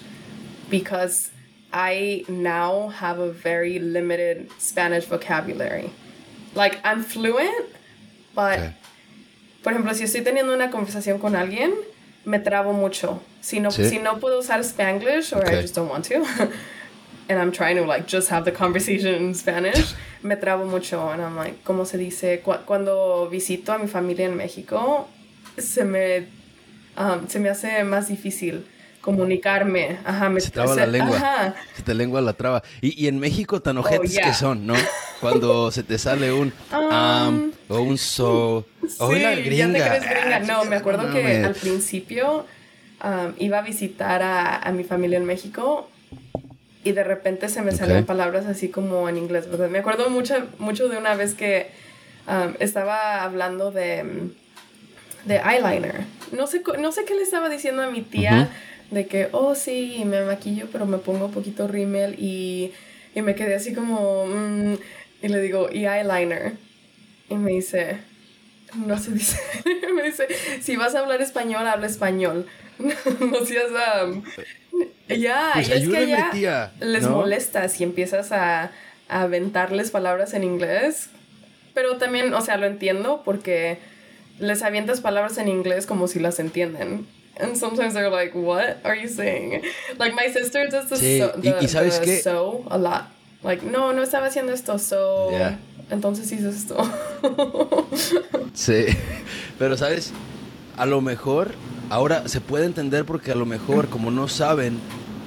[0.70, 1.30] because
[1.78, 5.90] I now have a very limited Spanish vocabulary.
[6.54, 7.66] Like I'm fluent,
[8.34, 8.72] but Okay.
[9.62, 11.74] por ejemplo, si estoy teniendo una conversación con alguien,
[12.24, 13.20] me trabo mucho.
[13.42, 13.84] Si no, Sí.
[13.90, 15.58] si no puedo usar Spanglish or Okay.
[15.58, 16.24] I just don't want to,
[17.28, 21.10] and I'm trying to like just have the conversation in Spanish, me trabo mucho.
[21.10, 22.40] And I'm like, ¿cómo se dice?
[22.42, 25.06] Cu- cuando visito a mi familia en México,
[25.58, 26.26] se me,
[26.96, 28.64] um, se me hace más difícil
[29.06, 29.98] comunicarme.
[30.04, 31.16] Ajá, me Se traba la lengua.
[31.16, 31.54] Ajá.
[31.76, 32.62] Se te lengua la traba.
[32.82, 34.26] Y, y en México tan ojetes yeah.
[34.26, 34.74] que son, ¿no?
[35.20, 38.66] Cuando se te sale un um, o un so
[38.98, 39.72] o Sí, una ya gringa.
[39.72, 40.40] te crees gringa.
[40.40, 42.44] No, me acuerdo No que al principio
[43.02, 45.88] um, iba a visitar a, a mi familia en México
[46.84, 48.06] y de repente se me salían Ok.
[48.06, 49.48] palabras así como en inglés.
[49.48, 49.70] ¿verdad?
[49.70, 51.70] Me acuerdo mucho, mucho de una vez que
[52.28, 54.04] um, estaba hablando de,
[55.24, 56.04] de eyeliner.
[56.32, 58.50] No sé, no sé qué le estaba diciendo a mi tía
[58.90, 62.72] de que, oh sí, me maquillo, pero me pongo un poquito rímel y,
[63.14, 64.74] y me quedé así como, mm,
[65.22, 66.54] y le digo, y eyeliner.
[67.28, 67.98] Y me dice,
[68.86, 69.38] no se dice.
[69.94, 70.28] me dice,
[70.60, 72.46] si vas a hablar español, habla español.
[72.78, 73.70] no seas.
[74.02, 74.22] um,
[75.08, 77.10] ya, Pues y es que ya tía, les ¿no?
[77.10, 78.70] molesta si empiezas a,
[79.08, 81.08] a aventarles palabras en inglés.
[81.74, 83.78] Pero también, o sea, lo entiendo porque
[84.38, 87.06] les avientas palabras en inglés como si las entienden.
[87.38, 89.62] And sometimes they're like, what are you saying?
[89.98, 92.22] Like my sister does the, Sí, so, y- the- y ¿sabes the qué?
[92.22, 93.04] so a lot.
[93.42, 95.30] Like, no, no estaba haciendo esto, so.
[95.30, 95.58] Yeah.
[95.90, 96.76] Entonces hice esto.
[98.54, 98.86] Sí,
[99.58, 100.12] pero sabes,
[100.76, 101.50] a lo mejor
[101.90, 104.78] ahora se puede entender porque a lo mejor como no saben,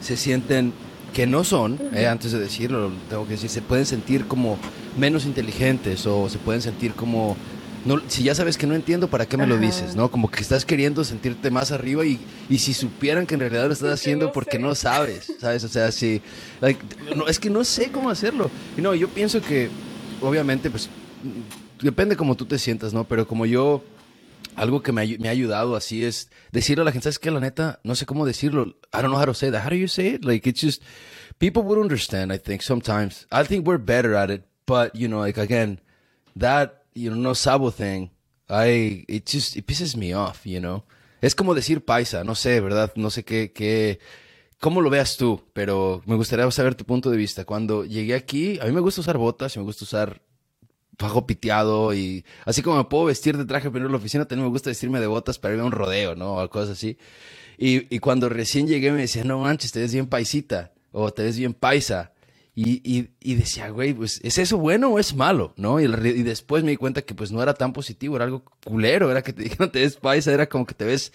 [0.01, 0.73] se sienten
[1.13, 4.57] que no son, eh, antes de decirlo, tengo que decir, se pueden sentir como
[4.97, 7.37] menos inteligentes o se pueden sentir como,
[7.85, 9.95] no, si ya sabes que no entiendo, ¿para qué me lo dices?
[9.95, 10.11] ¿No?
[10.11, 13.73] Como que estás queriendo sentirte más arriba y, y si supieran que en realidad lo
[13.73, 14.59] estás haciendo no porque sé.
[14.59, 15.63] no sabes, ¿sabes?
[15.63, 16.21] O sea, sí,
[16.61, 16.79] like,
[17.15, 18.51] no, es que no sé cómo hacerlo.
[18.77, 19.69] Y no, yo pienso que,
[20.21, 20.89] obviamente, pues,
[21.81, 23.05] depende como tú te sientas, ¿no?
[23.05, 23.83] Pero como yo,
[24.55, 27.31] algo que me, me ha ayudado así es decirle a la gente, ¿sabes qué?
[27.31, 28.75] La neta, no sé cómo decirlo.
[28.93, 29.63] I don't know how to say that.
[29.63, 30.25] How do you say it?
[30.25, 30.83] Like, it's just,
[31.39, 33.25] people would understand, I think, sometimes.
[33.31, 35.79] I think we're better at it, but, you know, like, again,
[36.35, 38.09] that, you know, no sabo thing,
[38.49, 40.83] I, it just, it pisses me off, you know?
[41.21, 42.93] Es como decir paisa, no sé, ¿verdad?
[42.95, 43.99] No sé qué, qué,
[44.59, 47.45] cómo lo veas tú, pero me gustaría saber tu punto de vista.
[47.45, 50.21] Cuando llegué aquí, a mí me gusta usar botas y me gusta usar
[50.97, 54.25] fajo piteado y así como me puedo vestir de traje para ir a la oficina,
[54.25, 56.35] también me gusta vestirme de botas para ir a un rodeo, ¿no?
[56.35, 56.97] O cosas así.
[57.57, 61.23] Y, y cuando recién llegué me decían, no manches, te ves bien paisita o te
[61.23, 62.13] ves bien paisa.
[62.55, 65.53] Y, y, y decía, güey, pues, ¿es eso bueno o es malo?
[65.55, 65.79] ¿No?
[65.79, 65.87] Y,
[66.23, 69.33] después me di cuenta que pues no era tan positivo, era algo culero, era que
[69.33, 71.13] te dijeron te ves paisa, era como que te ves,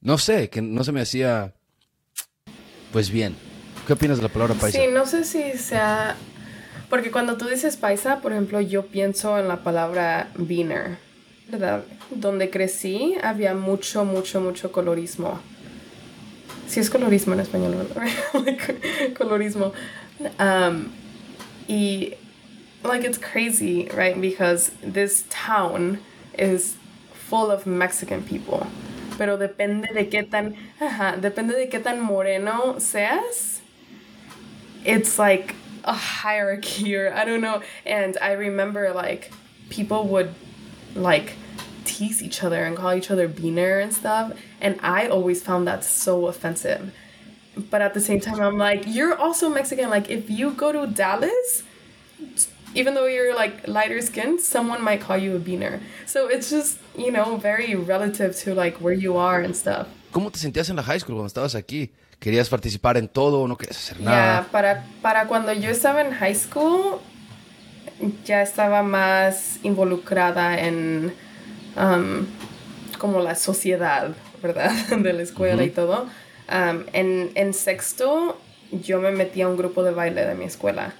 [0.00, 1.54] no sé, que no se me hacía,
[2.92, 3.34] pues bien.
[3.86, 4.78] ¿Qué opinas de la palabra paisa?
[4.78, 6.16] Sí, no sé si sea.
[6.88, 10.98] Porque cuando tú dices paisa, por ejemplo, yo pienso en la palabra beaner,
[11.48, 11.84] ¿verdad?
[12.10, 15.40] Donde crecí había mucho, mucho, mucho colorismo.
[16.68, 18.06] Sí es colorismo en español, ¿verdad?
[19.18, 19.72] Colorismo.
[20.38, 20.92] Um,
[21.68, 22.16] y,
[22.82, 24.20] like, it's crazy, right?
[24.20, 26.00] Because this town
[26.38, 26.76] is
[27.12, 28.66] full of Mexican people.
[29.18, 33.62] Pero depende de qué tan, ajá, depende de qué tan moreno seas
[34.84, 35.54] it's like
[35.84, 37.62] a hierarchy or I don't know.
[37.86, 39.32] And I remember like
[39.70, 40.34] people would
[40.94, 41.34] like
[41.84, 44.32] tease each other and call each other beaner and stuff.
[44.60, 46.94] And I always found that so offensive.
[47.56, 49.90] But at the same time, I'm like, you're also Mexican.
[49.90, 51.62] Like, if you go to Dallas,
[52.74, 55.80] even though you're like lighter skinned, someone might call you a beaner.
[56.06, 59.86] So it's just, you know, very relative to like where you are and stuff.
[60.12, 61.90] ¿Cómo te sentías en la high school cuando estabas aquí?
[62.18, 64.16] ¿Querías participar en todo o no querías hacer nada?
[64.16, 67.00] Yeah, para, para cuando yo estaba en high school,
[68.24, 71.12] ya estaba más involucrada en
[71.76, 72.26] um,
[72.98, 74.70] como la sociedad, ¿verdad?
[74.98, 76.06] de la escuela y todo.
[76.52, 78.36] Um, en, en sexto,
[78.70, 80.92] yo me metí a un grupo de baile de mi escuela.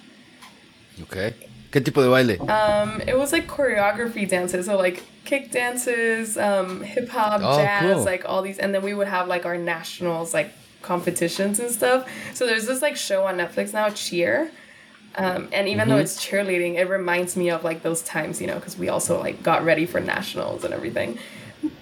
[1.03, 1.35] Okay.
[1.71, 2.39] ¿Qué tipo de baile?
[2.41, 7.97] Um, it was like choreography dances, so like kick dances, um, hip hop, Oh, jazz,
[7.97, 8.05] cool.
[8.05, 10.51] like all these, and then we would have like our nationals, like
[10.83, 12.09] competitions and stuff.
[12.35, 14.51] So there's this like show on Netflix now, Cheer.
[15.17, 18.55] Um, and even though it's cheerleading, it reminds me of like those times, you know,
[18.55, 21.19] because we also like got ready for nationals and everything.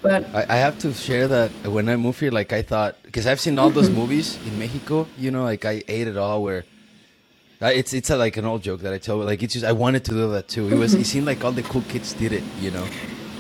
[0.03, 3.27] But I, I have to share that when I moved here, like I thought, because
[3.27, 6.43] I've seen all those movies in Mexico, you know, like I ate it all.
[6.43, 6.65] Where
[7.63, 9.73] uh, it's it's a, like an old joke that I tell, like it's just I
[9.73, 10.69] wanted to do that too.
[10.69, 12.87] It was it seemed like all the cool kids did it, you know,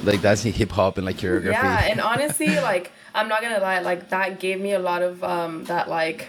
[0.04, 1.52] like dancing hip hop and like choreography.
[1.52, 5.22] yeah, and honestly, like I'm not gonna lie, like that gave me a lot of
[5.24, 6.28] um, that like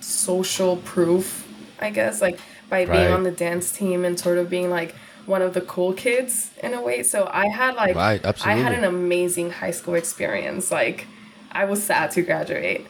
[0.00, 1.46] social proof,
[1.80, 4.94] I guess, like by being on the dance team and sort of being like
[5.30, 7.02] one of the cool kids in a way.
[7.02, 10.70] So I had like Right, I had an amazing high school experience.
[10.70, 11.06] Like
[11.52, 12.86] I was sad to graduate.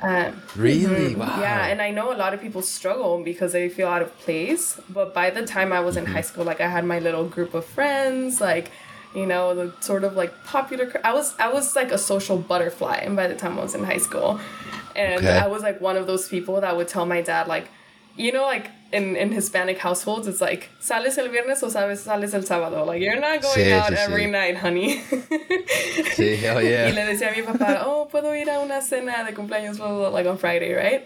[0.00, 1.16] Um, really?
[1.16, 1.40] Wow.
[1.40, 4.78] yeah, and I know a lot of people struggle because they feel out of place.
[4.88, 6.14] But by the time I was in Mm-hmm.
[6.14, 8.70] high school, like I had my little group of friends, like
[9.14, 11.00] you know, the sort of like popular.
[11.04, 13.84] I was I was like a social butterfly, and by the time I was in
[13.84, 14.38] high school,
[14.94, 15.36] and Okay.
[15.36, 17.68] I was like one of those people that would tell my dad like,
[18.16, 22.32] you know, like in in Hispanic households, it's like sales el viernes o sabes sales
[22.34, 22.84] el sábado.
[22.86, 24.30] Like you're not going Sí, out sí, every sí.
[24.30, 25.00] night, honey.
[26.16, 26.88] Sí, oh, hell yeah.
[26.88, 29.88] Y le decía a mi papá, oh, puedo ir a una cena de cumpleaños, blah,
[29.88, 31.04] blah, blah, like on Friday, right?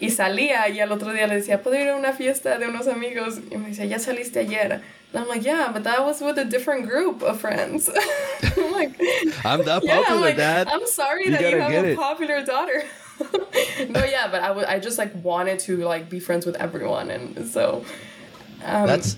[0.00, 2.88] Y salía y al otro día le decía, puedo ir a una fiesta de unos
[2.88, 3.38] amigos.
[3.50, 4.72] Y me decía, ya saliste ayer.
[5.12, 7.88] And I'm like, yeah, but that was with a different group of friends.
[8.42, 8.90] I'm like,
[9.44, 10.66] I'm that yeah, I'm popular, like, Dad.
[10.68, 11.96] I'm sorry You that you have a it.
[11.96, 12.82] popular daughter.
[13.88, 17.46] no, yeah, but I I just like wanted to like be friends with everyone, and
[17.46, 17.84] so
[18.64, 19.16] um, That's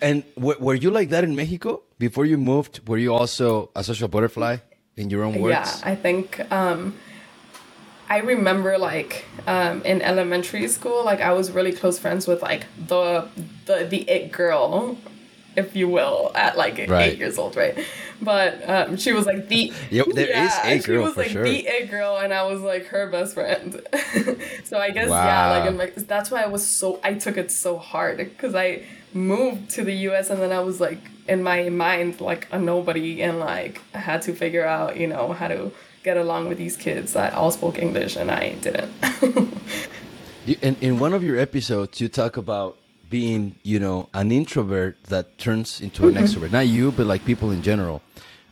[0.00, 2.86] and w- were you like that in Mexico before you moved?
[2.88, 4.58] Were you also a social butterfly
[4.96, 5.82] in your own words?
[5.82, 6.94] Yeah, I think um,
[8.08, 12.66] I remember like um, in elementary school, like I was really close friends with like
[12.88, 13.28] the
[13.66, 14.98] the the it girl,
[15.58, 17.12] if you will, at like Right.
[17.12, 17.76] eight years old, right?
[18.20, 21.30] But um, she was like the Yep, there is it she girl was for like
[21.30, 21.44] sure.
[21.44, 23.68] the it girl, and I was like her best friend.
[24.64, 25.68] so I guess yeah, like Wow.
[25.70, 28.68] in my, that's why I was so I took it so hard because I
[29.14, 30.30] moved to the U.S.
[30.30, 34.20] and then I was like in my mind like a nobody and like I had
[34.22, 35.70] to figure out you know how to
[36.04, 38.92] get along with these kids that all spoke English and I didn't.
[40.82, 42.78] In one of your episodes, you talk about
[43.10, 46.24] being, you know, an introvert that turns into an mm-hmm.
[46.24, 46.52] extrovert.
[46.52, 48.02] Not you, but like people in general.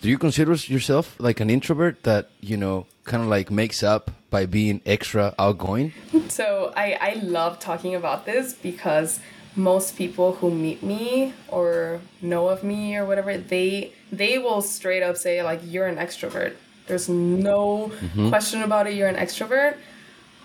[0.01, 4.11] Do you consider yourself like an introvert that, you know, kind of like makes up
[4.31, 5.93] by being extra outgoing?
[6.29, 9.21] So I, I love talking about this because
[9.55, 15.03] most people who meet me or know of me or whatever, they they will straight
[15.03, 16.57] up say like you're an extrovert.
[16.87, 18.29] There's no mm-hmm.
[18.29, 19.77] question about it, you're an extrovert.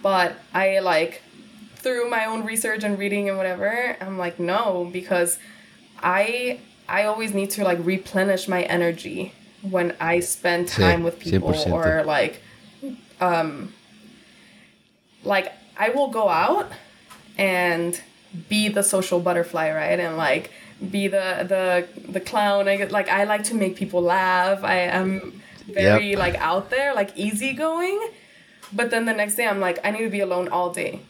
[0.01, 1.21] But I like
[1.81, 5.37] through my own research and reading and whatever, I'm like, no, because
[6.01, 11.19] I I always need to like replenish my energy when I spend Sí, time with
[11.19, 11.71] people 100%.
[11.73, 12.41] or like
[13.19, 13.73] um
[15.23, 16.71] like I will go out
[17.37, 17.99] and
[18.49, 19.99] be the social butterfly, right?
[19.99, 20.51] And like
[20.89, 22.67] be the the the clown.
[22.67, 24.63] I get like I like to make people laugh.
[24.63, 26.19] I am very Yep.
[26.19, 27.99] like out there, like easygoing.
[28.73, 31.01] But then the next day I'm like I need to be alone all day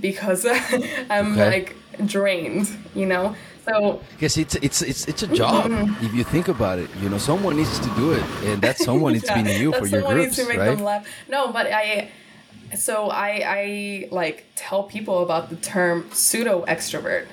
[0.00, 0.46] because
[1.10, 1.46] I'm Okay.
[1.46, 3.34] like drained, you know.
[3.64, 5.70] So Because it's it's it's it's a job.
[5.70, 6.04] Mm-hmm.
[6.04, 9.12] If you think about it, you know, someone needs to do it, and that someone
[9.12, 10.76] be Yeah, you for your groups, needs to make right?
[10.76, 11.06] them laugh.
[11.28, 12.10] No, but I,
[12.76, 17.26] so I I like tell people about the term pseudo extrovert,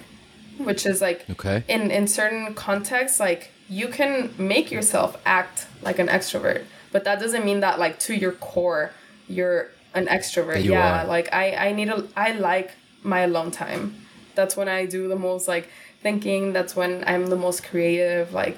[0.58, 1.64] which is like Okay.
[1.68, 7.20] in in certain contexts, like you can make yourself act like an extrovert, but that
[7.20, 8.92] doesn't mean that like to your core
[9.28, 10.64] you're an extrovert.
[10.64, 11.08] Yeah, are.
[11.08, 12.72] like I I need a I like
[13.04, 13.96] my alone time.
[14.36, 15.70] That's when I do the most like
[16.02, 16.54] thinking.
[16.54, 18.34] That's when I'm the most creative.
[18.34, 18.58] Like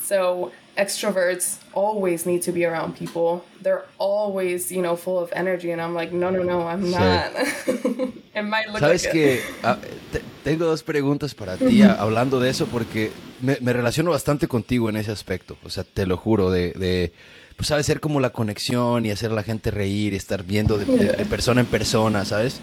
[0.00, 3.42] so extroverts always need to be around people.
[3.62, 6.90] They're always, you know, full of energy and I'm like, no, no, no, I'm Sí.
[6.92, 7.32] not.
[8.34, 9.44] it might look Sabes like que it.
[9.64, 9.78] ah,
[10.12, 13.10] te- tengo dos preguntas para ti ah, hablando de eso porque
[13.40, 15.56] me, me, relaciono bastante contigo en ese aspecto.
[15.64, 17.12] O sea, te lo juro, de, de
[17.56, 17.86] pues, ¿sabes?
[17.86, 21.12] Ser como la conexión y hacer a la gente reír y estar viendo de, de,
[21.12, 22.60] de persona en persona, ¿sabes?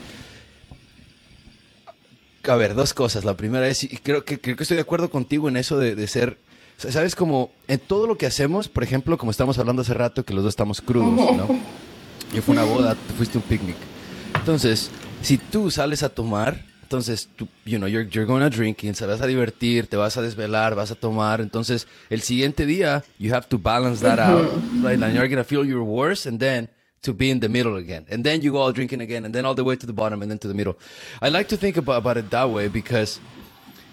[2.44, 3.26] A ver, dos cosas.
[3.26, 5.96] La primera es, y creo que, creo que estoy de acuerdo contigo en eso de,
[5.96, 6.38] de ser
[6.78, 7.16] ¿Sabes?
[7.16, 10.44] Como en todo lo que hacemos, por ejemplo, como estamos hablando hace rato, que los
[10.44, 11.48] dos estamos crudos, ¿no?
[12.34, 13.76] Yo fui a una boda, tú fuiste un picnic.
[14.36, 14.90] Entonces,
[15.22, 19.08] si tú sales a tomar, entonces, tú, you know, you're, you're going to drinking, se
[19.08, 21.42] vas a divertir, te vas a desvelar, vas a tomar.
[21.42, 24.46] Entonces, el siguiente día, you have to balance that out,
[24.84, 25.02] right?
[25.02, 26.70] And you're going to feel your worst, and then
[27.02, 28.06] to be in the middle again.
[28.12, 30.22] And then you go all drinking again, and then all the way to the bottom,
[30.22, 30.78] and then to the middle.
[31.20, 33.20] I like to think about, about it that way because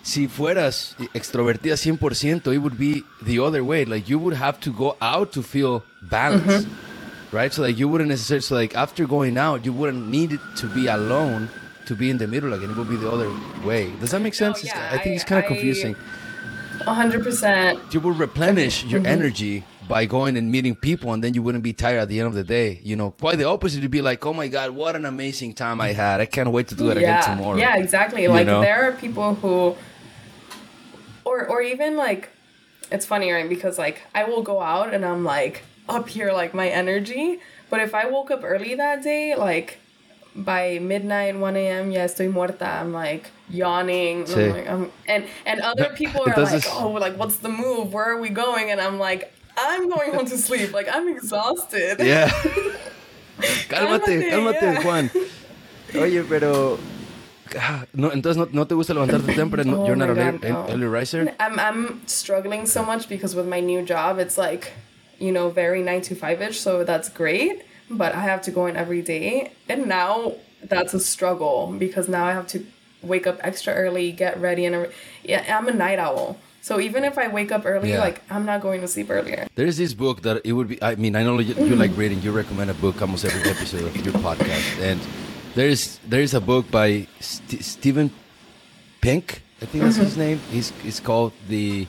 [0.03, 3.86] si fueras extrovertida 100%, it would be the other way.
[3.86, 7.36] Like you would have to go out to feel balanced, mm-hmm.
[7.36, 7.51] right?
[7.51, 10.86] So like you wouldn't necessarily, so like after going out, you wouldn't need to be
[10.86, 11.48] alone
[11.91, 12.70] to be in the middle again.
[12.70, 13.30] It would be the other
[13.64, 13.91] way.
[14.01, 14.64] Does that make sense?
[14.64, 15.95] yeah, I think it's kind of confusing.
[16.80, 17.93] 100%.
[17.93, 19.07] You would replenish your mm-hmm.
[19.07, 22.28] energy by going and meeting people and then you wouldn't be tired at the end
[22.28, 22.80] of the day.
[22.84, 23.82] You know, quite the opposite.
[23.82, 26.20] You'd be like, oh my God, what an amazing time I had.
[26.20, 27.18] I can't wait to do it yeah.
[27.18, 27.59] again tomorrow.
[27.59, 28.22] Yeah, exactly.
[28.22, 28.61] You like know?
[28.61, 29.76] there are people who
[31.30, 32.30] or or even like
[32.91, 36.53] it's funny right because like i will go out and i'm like up here like
[36.53, 37.38] my energy
[37.68, 39.78] but if i woke up early that day like
[40.45, 44.47] by midnight 1 a.m yeah estoy muerta i'm like yawning sí.
[44.47, 48.11] I'm like, I'm, and and other people are like oh like what's the move where
[48.12, 52.28] are we going and i'm like i'm going home to sleep like i'm exhausted yeah
[53.70, 54.82] cálmate cálmate yeah.
[54.84, 55.11] juan
[55.95, 56.78] oye pero
[57.59, 59.82] Ah, no, entonces no, no te gusta levantarte temprano.
[59.82, 60.66] Oh You're not an no.
[60.68, 61.34] early riser.
[61.41, 64.72] I'm I'm struggling so much because with my new job, it's like,
[65.18, 66.61] you know, very nine to five ish.
[66.61, 71.01] So that's great, but I have to go in every day, and now that's a
[71.01, 72.64] struggle because now I have to
[73.03, 74.88] wake up extra early, get ready, and
[75.24, 76.38] yeah, I'm a night owl.
[76.62, 78.01] So even if I wake up early, yeah.
[78.01, 79.49] like I'm not going to sleep earlier.
[79.55, 80.82] There's this book that it would be.
[80.82, 82.20] I mean, I know you, you like reading.
[82.22, 85.01] You recommend a book almost every episode of your podcast, and
[85.55, 88.11] there's there's a book by St- Stephen
[89.01, 90.05] Pink, I think that's mm-hmm.
[90.05, 90.41] his name.
[90.51, 91.86] He's it's called the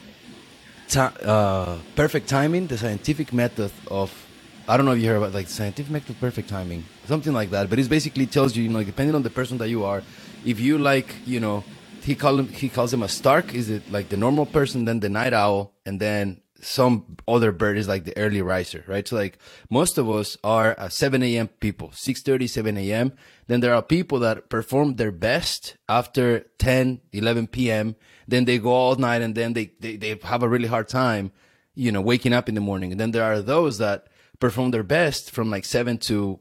[0.96, 4.21] uh, Perfect Timing, the scientific method of.
[4.68, 7.70] I don't know if you heard about like scientific perfect timing, something like that.
[7.70, 10.04] But it basically tells you, you know, depending on the person that you are,
[10.46, 11.64] if you like, you know,
[12.04, 13.54] he call him he calls him a Stark.
[13.54, 17.78] Is it like the normal person, then the night owl, and then some other bird
[17.78, 19.08] is like the early riser, right?
[19.08, 19.38] So like
[19.70, 21.48] most of us are uh, 7 a.m.
[21.48, 23.14] people, 6.30, 7 a.m.
[23.48, 27.96] Then there are people that perform their best after 10, 11 p.m.
[28.28, 31.32] Then they go all night and then they, they, they have a really hard time,
[31.74, 32.92] you know, waking up in the morning.
[32.92, 34.08] And then there are those that
[34.42, 36.40] perform their best from like 7 to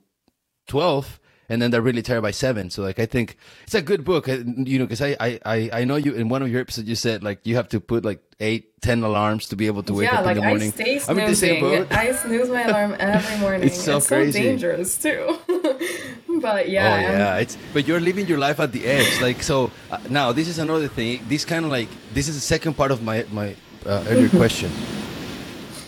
[0.66, 1.20] 12
[1.50, 2.70] and then they're really tired by seven.
[2.70, 5.96] So like I think it's a good book, you know, because I, I I know
[5.96, 8.80] you in one of your episodes you said like you have to put like eight,
[8.80, 10.68] ten alarms to be able to wake yeah, up like in the morning.
[10.68, 11.10] I stay snoozing.
[11.10, 11.92] I'm in the same boat.
[12.04, 13.66] I snooze my alarm every morning.
[13.66, 14.32] it's so it's crazy.
[14.32, 15.38] so dangerous too.
[16.40, 16.86] but yeah.
[16.86, 19.20] Oh yeah, it's but you're living your life at the edge.
[19.20, 21.20] Like so uh, now this is another thing.
[21.28, 24.70] This kind of like this is the second part of my my uh, earlier question.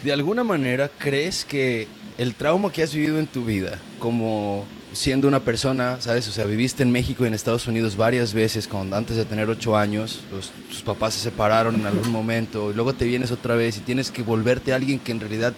[0.03, 1.87] De alguna manera crees que
[2.23, 6.29] el trauma que has vivido en tu vida como siendo una persona, ¿sabes?
[6.29, 9.51] O sea, viviste en México y en Estados Unidos varias veces con, antes de tener
[9.51, 13.57] ocho años, los, tus papás se separaron en algún momento y luego te vienes otra
[13.57, 15.53] vez y tienes que volverte a alguien que en realidad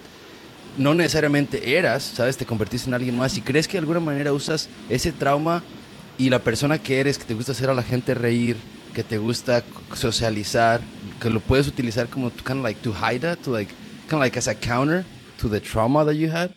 [0.77, 2.35] no necesariamente eras, ¿sabes?
[2.35, 5.61] Te convertiste en alguien más y crees que de alguna manera usas ese trauma
[6.17, 8.57] y la persona que eres, que te gusta hacer a la gente reír,
[8.95, 9.63] que te gusta
[9.93, 10.81] socializar,
[11.21, 13.71] que lo puedes utilizar como kind of like to hide that, to like
[14.07, 15.05] kind of like as a counter
[15.37, 16.53] to the trauma that you had?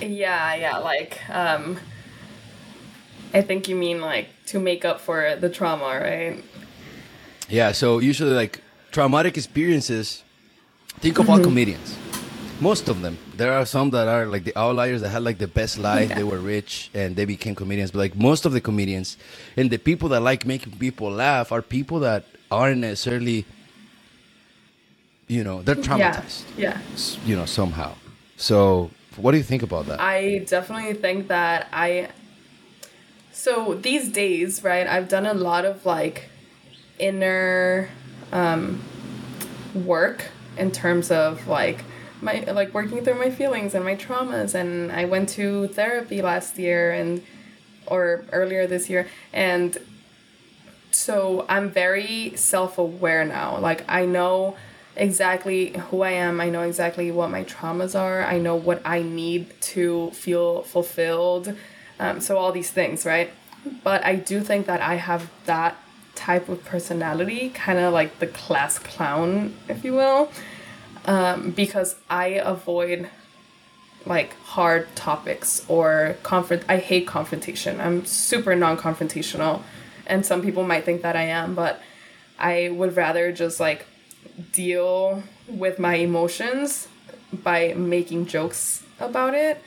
[0.00, 1.78] Yeah, yeah, like um
[3.32, 6.42] I think you mean like to make up for the trauma, right?
[7.48, 10.24] Yeah, so usually like traumatic experiences
[10.98, 11.44] think of all mm-hmm.
[11.44, 11.96] comedians.
[12.60, 13.16] Most of them.
[13.36, 16.16] There are some that are like the outliers that had like the best life, yeah.
[16.16, 19.16] they were rich and they became comedians, but like most of the comedians
[19.56, 23.46] and the people that like making people laugh are people that aren't necessarily
[25.30, 26.42] you know, they're traumatized.
[26.56, 26.80] Yeah.
[26.80, 27.16] yeah.
[27.24, 27.94] You know, somehow.
[28.36, 30.00] So what do you think about that?
[30.00, 32.08] I definitely think that I.
[33.30, 36.28] So these days, right, I've done a lot of like
[36.98, 37.88] inner
[38.32, 38.82] um,
[39.72, 40.26] work
[40.58, 41.84] in terms of like
[42.20, 46.58] my like working through my feelings and my traumas and I went to therapy last
[46.58, 47.22] year and
[47.86, 49.78] or earlier this year and
[50.90, 54.56] so I'm very self-aware now like I know
[54.96, 56.40] exactly who I am.
[56.40, 58.22] I know exactly what my traumas are.
[58.22, 61.54] I know what I need to feel fulfilled.
[61.98, 63.30] Um, so, all these things, right?
[63.84, 65.76] But I do think that I have that
[66.14, 70.30] type of personality, kind of like the class clown, if you will,
[71.06, 73.08] um, because I avoid
[74.06, 76.62] like hard topics or confront.
[76.68, 77.80] I hate confrontation.
[77.80, 79.62] I'm super non-confrontational,
[80.06, 81.80] and some people might think that I am, but
[82.38, 83.86] I would rather just like
[84.52, 86.88] deal with my emotions
[87.32, 89.62] by making jokes about it.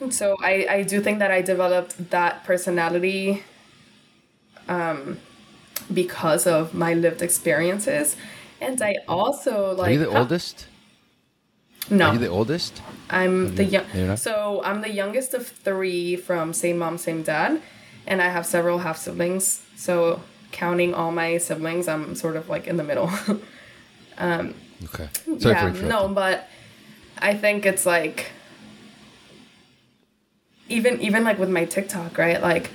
[0.00, 3.42] And so I, I do think that I developed that personality
[4.68, 5.18] um,
[5.92, 8.16] because of my lived experiences.
[8.60, 9.88] And I also like.
[9.88, 10.66] Are you the oldest?
[11.90, 12.08] No.
[12.08, 12.82] Are you the oldest?
[13.08, 14.06] I'm the You're young.
[14.08, 14.18] not?
[14.18, 17.62] So I'm the youngest of three from same mom, same dad,
[18.06, 19.62] and I have several half siblings.
[19.76, 20.20] So
[20.52, 23.10] counting all my siblings, I'm sort of like in the middle.
[24.18, 24.54] Um,
[24.84, 25.08] okay.
[25.38, 26.48] Sorry yeah, no, but
[27.18, 28.32] I think it's like
[30.68, 32.40] even even like with my TikTok, right?
[32.42, 32.70] Like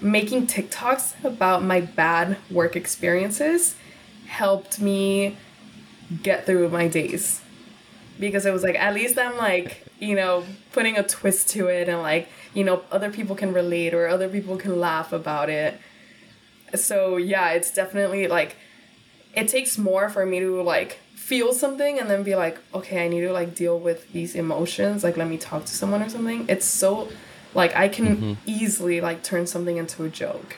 [0.00, 3.76] making TikToks about my bad work experiences
[4.26, 5.36] helped me
[6.22, 7.40] get through my days.
[8.18, 11.88] Because it was like at least I'm like, you know, putting a twist to it
[11.88, 15.78] and like, you know, other people can relate or other people can laugh about it.
[16.74, 18.56] So yeah, it's definitely like
[19.36, 23.08] it takes more for me to like feel something and then be like okay i
[23.08, 26.44] need to like deal with these emotions like let me talk to someone or something
[26.48, 27.08] it's so
[27.54, 28.32] like i can Mm-hmm.
[28.46, 30.56] easily like turn something into a joke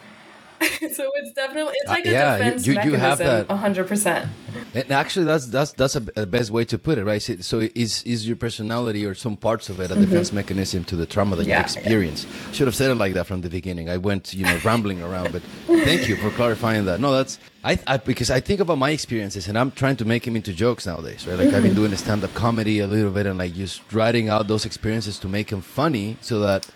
[0.61, 3.49] so it's definitely it's like a Uh, yeah, you- defense you- you have mechanism that-
[3.49, 4.29] 100%
[4.75, 7.23] And actually, that's that's that's a, a best way to put it, right?
[7.51, 11.07] So, is is your personality or some parts of it a defense mechanism to the
[11.07, 11.51] trauma that Mm-hmm.
[11.51, 11.59] Yeah.
[11.59, 12.21] you experience?
[12.55, 13.87] Should have said it like that from the beginning.
[13.97, 15.43] I went, you know, rambling around, but
[15.89, 17.01] thank you for clarifying that.
[17.01, 17.39] No, that's
[17.71, 20.53] I, I because I think about my experiences and I'm trying to make them into
[20.65, 21.37] jokes nowadays, right?
[21.41, 21.81] Like I've been Mm-hmm.
[21.83, 25.19] doing the stand up comedy a little bit and like just writing out those experiences
[25.23, 26.69] to make them funny, so that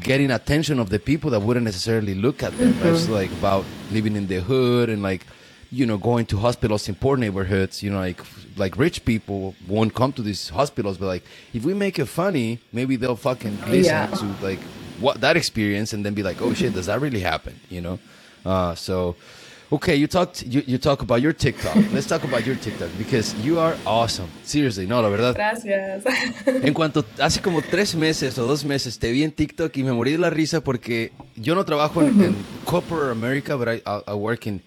[0.00, 2.72] getting attention of the people that wouldn't necessarily look at them.
[2.80, 2.94] Right?
[2.94, 5.22] It's like about living in the hood and like
[5.70, 7.82] you know going to hospitals in poor neighborhoods.
[7.84, 8.20] You know, like
[8.56, 12.58] like rich people won't come to these hospitals, but like if we make it funny,
[12.72, 14.06] maybe they'll fucking listen Yeah.
[14.06, 14.60] to like
[15.04, 17.54] what that experience and then be like, oh shit, does that really happen?
[17.70, 17.98] You know,
[18.44, 19.14] uh, so.
[19.74, 20.46] Okay, you talked.
[20.46, 21.74] You, you talk about your TikTok.
[21.92, 24.28] Let's talk about your TikTok because you are awesome.
[24.44, 25.34] Seriously, no, la verdad.
[25.34, 26.04] gracias
[26.46, 29.90] En cuanto hace como tres meses o dos meses te vi en TikTok y me
[29.90, 34.12] morí de la risa porque yo no trabajo en, en corporate America, but I, I,
[34.12, 34.62] I work in,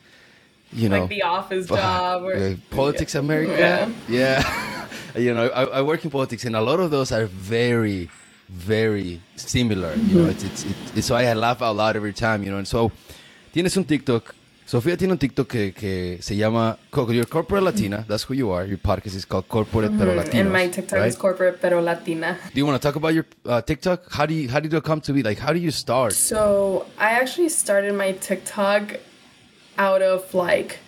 [0.73, 3.55] you know, like the office job or uh, politics America.
[3.57, 3.89] Yeah.
[4.09, 8.09] Yeah, you know, I, I work in politics, and a lot of those are very,
[8.49, 9.95] very similar.
[9.95, 10.65] You know, it's, it's,
[10.97, 12.43] it's, so I laugh out loud every time.
[12.43, 12.91] You know, and so
[13.53, 14.35] tienes un TikTok.
[14.67, 18.03] Sofía tiene un TikTok que, que se llama Your Corporate Latina.
[18.05, 18.67] That's who you are.
[18.67, 20.41] Your podcast is called Corporate Pero Latina.
[20.41, 21.07] and my tiktok right?
[21.07, 24.11] is corporate pero latina Do you want to talk about your uh, TikTok?
[24.11, 25.23] How do you how did it come to be?
[25.23, 26.11] Like, how do you start?
[26.11, 28.99] So I actually started my TikTok
[29.77, 30.79] out of like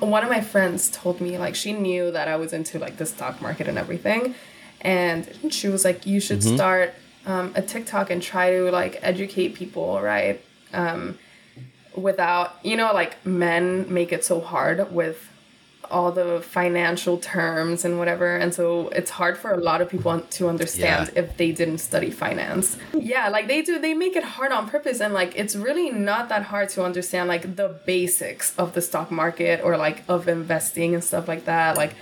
[0.00, 3.06] one of my friends told me like she knew that I was into like the
[3.06, 4.34] stock market and everything,
[4.82, 6.92] and she was like, you should start
[7.24, 10.38] um, a TikTok and try to like educate people, right?
[10.74, 11.18] Um,
[11.96, 15.28] without you know like men make it so hard with
[15.90, 20.18] all the financial terms and whatever and so it's hard for a lot of people
[20.30, 21.22] to understand Yeah.
[21.22, 25.00] if they didn't study finance yeah like they do they make it hard on purpose
[25.02, 29.10] and like it's really not that hard to understand like the basics of the stock
[29.10, 31.94] market or like of investing and stuff like that like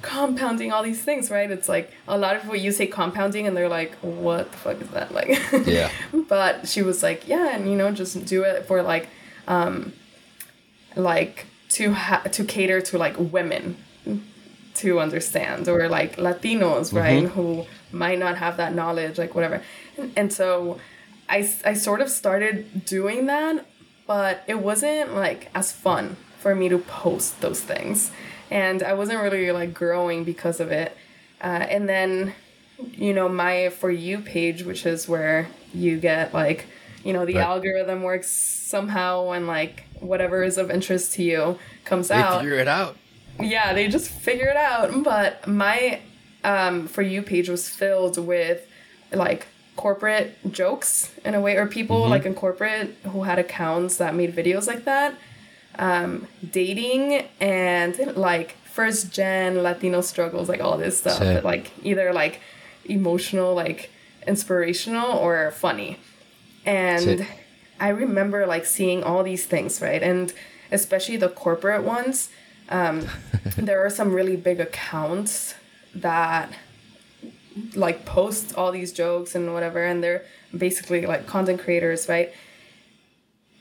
[0.00, 3.56] compounding all these things right it's like a lot of people you say compounding and
[3.56, 5.90] they're like what the fuck is that like Yeah.
[6.28, 9.08] but she was like yeah and you know just do it for like
[9.48, 9.92] um
[10.96, 13.76] like to ha- to cater to like women
[14.74, 19.62] to understand or like latinos right who might not have that knowledge like whatever.
[19.96, 20.78] And, and so
[21.28, 23.66] I sort of started doing that
[24.06, 28.10] but it wasn't like as fun for me to post those things.
[28.50, 30.96] And i wasn't really like growing because of it.
[31.40, 32.34] Uh, and then
[32.92, 36.66] you know my for you page which is where you get like
[37.04, 37.44] you know the Right.
[37.46, 42.40] algorithm works somehow and like whatever is of interest to you comes They out.
[42.40, 42.96] figure it out.
[43.40, 45.02] yeah they just figure it out.
[45.04, 46.00] But my
[46.44, 48.66] um, for you page was filled with
[49.12, 49.46] like
[49.76, 54.34] corporate jokes in a way or people like in corporate who had accounts that made
[54.34, 55.14] videos like that.
[55.76, 62.40] Um, dating and like first gen latino struggles like all this stuff like either like
[62.84, 63.90] emotional like
[64.26, 65.98] inspirational or funny
[66.66, 67.26] and.
[67.80, 70.00] I remember like seeing all these things, right?
[70.00, 70.32] And
[70.70, 72.30] especially the corporate ones.
[72.68, 73.08] Um,
[73.58, 75.56] there are some really big accounts
[75.92, 76.52] that
[77.74, 80.24] like post all these jokes and whatever, and they're
[80.56, 82.32] basically like content creators, right?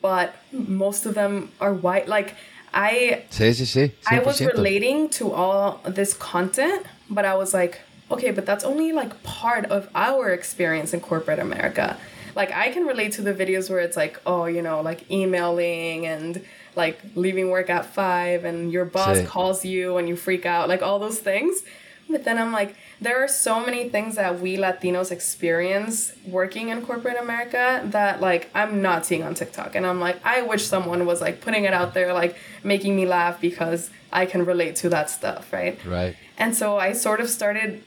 [0.03, 2.07] but most of them are white.
[2.07, 2.35] Like
[2.73, 3.91] I Sí, sí, sí.
[4.05, 7.79] I was relating to all this content, but I was like,
[8.11, 11.97] okay, but that's only like part of our experience in corporate America.
[12.35, 16.05] Like I can relate to the videos where it's like, oh, you know, like emailing
[16.05, 16.43] and
[16.75, 19.25] like leaving work at five and your boss Sí.
[19.27, 21.61] calls you and you freak out, like all those things.
[22.09, 26.81] But then I'm like, there are so many things that we Latinos experience working in
[26.85, 29.75] corporate America that like I'm not seeing on TikTok.
[29.75, 33.05] And I'm like, I wish someone was like putting it out there, like making me
[33.05, 35.83] laugh because I can relate to that stuff, right?
[35.85, 36.15] Right.
[36.37, 37.83] And so I sort of started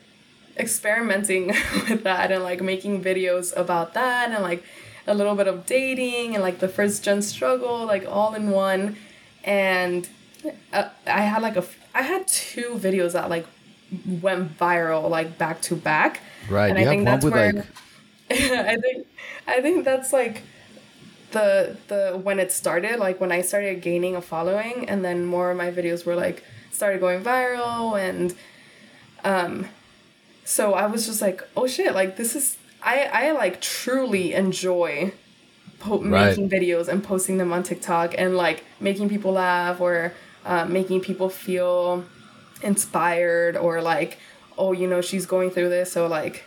[0.56, 1.48] experimenting
[1.88, 4.64] with that and like making videos about that and like
[5.06, 8.96] a little bit of dating and like the first gen struggle, like all in one.
[9.44, 10.08] And
[10.72, 13.46] uh, I had like a i had two videos that like
[14.20, 16.20] went viral like back to back.
[16.48, 16.70] Right.
[16.70, 17.66] And you I think that's where like
[18.30, 19.06] I think
[19.46, 20.42] I think that's like
[21.32, 25.50] the the when it started, like when I started gaining a following and then more
[25.50, 28.34] of my videos were like started going viral and
[29.24, 29.68] um
[30.46, 35.12] so I was just like, oh shit, like this is I I like truly enjoy
[35.80, 36.28] po- Right.
[36.28, 40.12] making videos and posting them on TikTok and like making people laugh or
[40.44, 42.04] uh, making people feel
[42.62, 44.18] inspired or like
[44.58, 46.44] oh you know she's going through this so like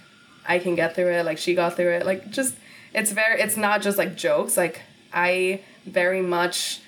[0.47, 2.55] I can get through it like she got through it like just
[2.93, 4.81] it's very it's not just like jokes like
[5.13, 6.81] I very much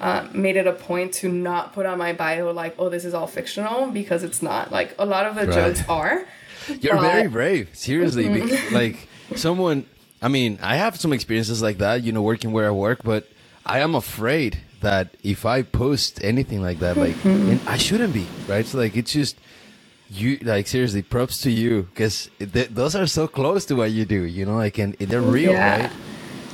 [0.00, 3.14] uh, made it a point to not put on my bio like oh this is
[3.14, 5.54] all fictional because it's not like a lot of the Right.
[5.54, 6.26] jokes are
[6.80, 7.68] You're but- very brave.
[7.72, 9.86] Seriously, bec- like someone.
[10.22, 12.02] I mean, I have some experiences like that.
[12.02, 13.28] You know, working where I work, but
[13.66, 18.26] I am afraid that if I post anything like that, like, and I shouldn't be,
[18.48, 18.64] right?
[18.66, 19.36] So like, it's just
[20.10, 20.38] you.
[20.42, 24.22] Like seriously, props to you because th- those are so close to what you do.
[24.22, 25.82] You know, like, and they're real, Yeah.
[25.82, 25.92] right?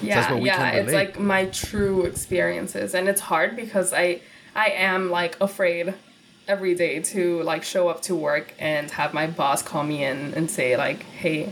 [0.02, 4.18] yeah we yeah it's like my true experiences and it's hard because i
[4.56, 5.92] i am like afraid
[6.50, 10.32] every day to like show up to work and have my boss call me in
[10.36, 11.46] and say like hey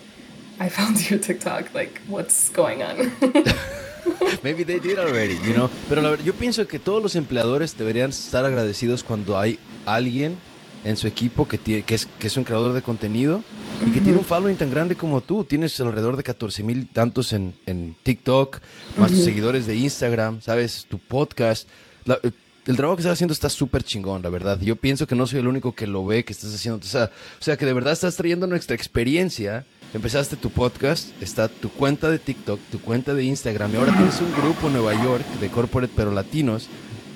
[0.59, 2.96] i found your tiktok like what's going on
[4.42, 5.68] Maybe they did already, you know.
[5.88, 10.36] Pero la verdad, yo pienso que todos los empleadores deberían estar agradecidos cuando hay alguien
[10.84, 13.42] en su equipo que, tie- que, es, que es un creador de contenido
[13.86, 15.44] y que tiene un following tan grande como tú.
[15.44, 18.61] Tienes alrededor de 14 mil tantos en, en TikTok,
[18.96, 20.86] más tus seguidores de Instagram, ¿sabes?
[20.88, 21.68] Tu podcast.
[22.05, 22.30] La- eh,
[22.68, 24.60] el trabajo que estás haciendo está súper chingón, la verdad.
[24.60, 26.78] Yo pienso que no soy el único que lo ve, que estás haciendo.
[26.78, 27.04] O sea,
[27.40, 29.64] o sea, que de verdad estás trayendo nuestra experiencia.
[29.94, 34.20] Empezaste tu podcast, está tu cuenta de TikTok, tu cuenta de Instagram, y ahora tienes
[34.20, 36.68] un grupo en Nueva York de corporate pero latinos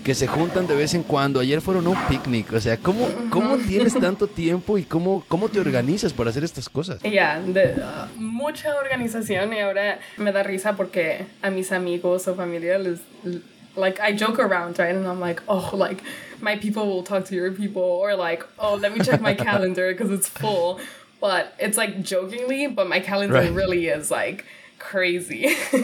[0.02, 1.38] que se juntan de vez en cuando.
[1.38, 2.52] Ayer fueron a un picnic.
[2.54, 6.68] O sea, ¿cómo, cómo tienes tanto tiempo y cómo, cómo te organizas para hacer estas
[6.70, 7.00] cosas?
[7.02, 12.78] Ya, uh, mucha organización y ahora me da risa porque a mis amigos o familia
[12.78, 13.00] les,
[13.76, 14.94] like, I joke around, right?
[14.94, 16.02] And I'm like, oh, like,
[16.40, 19.92] my people will talk to your people, or like, oh, let me check my calendar
[19.92, 20.80] because it's full.
[21.20, 23.52] But it's like jokingly, but my calendar Right.
[23.52, 24.44] really is like
[24.78, 25.54] crazy.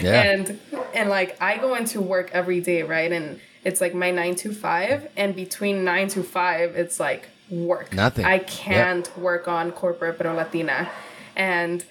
[0.00, 0.22] Yeah.
[0.22, 0.60] And
[0.92, 3.10] and like I go into work every day, right?
[3.10, 7.92] And it's like my nine to five, and between nine to five, it's like work.
[7.94, 8.24] Nothing.
[8.24, 10.90] I can't work on corporate pero Latina,
[11.36, 11.84] and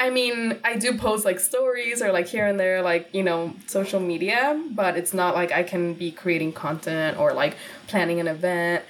[0.00, 3.54] I mean I do post like stories or like here and there, like you know
[3.66, 7.54] social media, but it's not like I can be creating content or like
[7.86, 8.82] planning an event.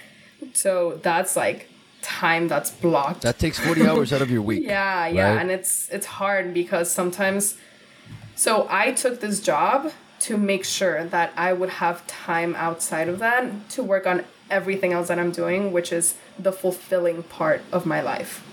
[0.53, 1.69] So that's like
[2.01, 3.23] time that's blocked.
[3.23, 4.63] That takes 40 hours out of your week.
[4.63, 5.41] Yeah, yeah, right?
[5.41, 7.57] and it's it's hard because sometimes
[8.37, 13.19] so I took this job to make sure that I would have time outside of
[13.19, 17.85] that to work on everything else that I'm doing, which is the fulfilling part of
[17.85, 18.47] my life.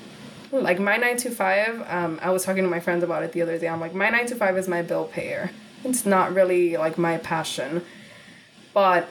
[0.62, 3.42] Like my 9 to 5, um, I was talking to my friends about it the
[3.42, 3.68] other day.
[3.68, 5.52] I'm like, my 9 to 5 is my bill payer.
[5.84, 7.84] It's not really like my passion.
[8.74, 9.08] But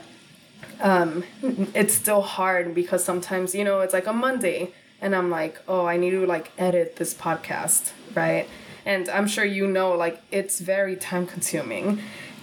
[0.81, 5.61] um, it's still hard because sometimes you know it's like a monday and i'm like
[5.69, 8.49] oh i need to like edit this podcast right
[8.85, 11.99] and i'm sure you know like it's very time consuming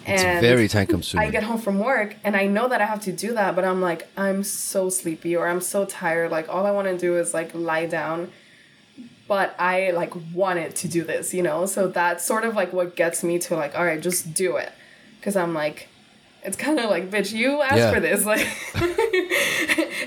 [0.06, 1.28] It's and very time consuming.
[1.28, 3.66] i get home from work and i know that i have to do that but
[3.66, 7.18] i'm like i'm so sleepy or i'm so tired like all i want to do
[7.18, 8.32] is like lie down
[9.28, 12.96] but i like wanted to do this you know so that's sort of like what
[12.96, 14.72] gets me to like all right just do it
[15.20, 15.88] because i'm like
[16.44, 17.94] it's kind of like bitch you asked Yeah.
[17.94, 18.46] for this like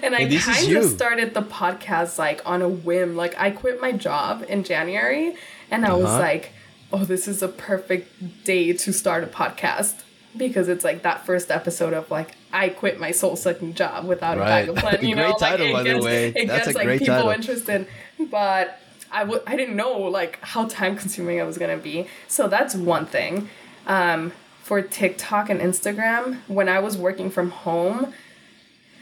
[0.02, 3.80] and i is kind of started the podcast like on a whim like i quit
[3.80, 5.34] my job in january
[5.70, 6.18] and i was Uh-huh.
[6.20, 6.52] like
[6.92, 9.94] oh this is a perfect day to start a podcast
[10.36, 14.36] because it's like that first episode of like I quit my soul sucking job without
[14.36, 14.68] Right.
[14.68, 15.08] a backup plan.
[15.08, 16.28] You Great know, title, like, it by the gets, way.
[16.28, 17.30] It That's gets a like great people title.
[17.30, 17.86] interested,
[18.30, 18.78] but
[19.10, 22.06] I w- I didn't know like how time consuming it was gonna be.
[22.28, 23.48] So that's one thing.
[23.86, 24.32] Um,
[24.62, 28.12] for TikTok and Instagram, when I was working from home,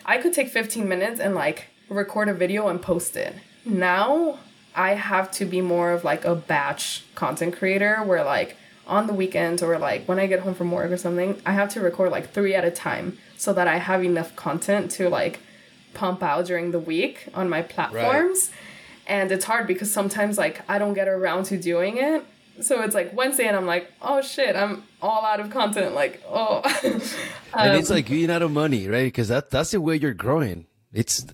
[0.04, 3.34] I could take 15 minutes and like record a video and post it.
[3.64, 4.38] Now
[4.74, 9.14] I have to be more of like a batch content creator where like on the
[9.14, 12.10] weekends or like when I get home from work or something, I have to record
[12.12, 15.40] like three at a time so that I have enough content to like
[15.94, 18.50] pump out during the week on my platforms.
[18.50, 18.60] Right.
[19.06, 22.24] And it's hard because sometimes like I don't get around to doing it.
[22.60, 25.94] So it's like Wednesday and I'm like, oh shit, I'm all out of content.
[25.94, 26.62] Like, oh.
[26.84, 27.00] um,
[27.58, 29.04] and it's like being out of money, right?
[29.04, 30.66] Because that, that's the way you're growing.
[30.92, 31.26] It's.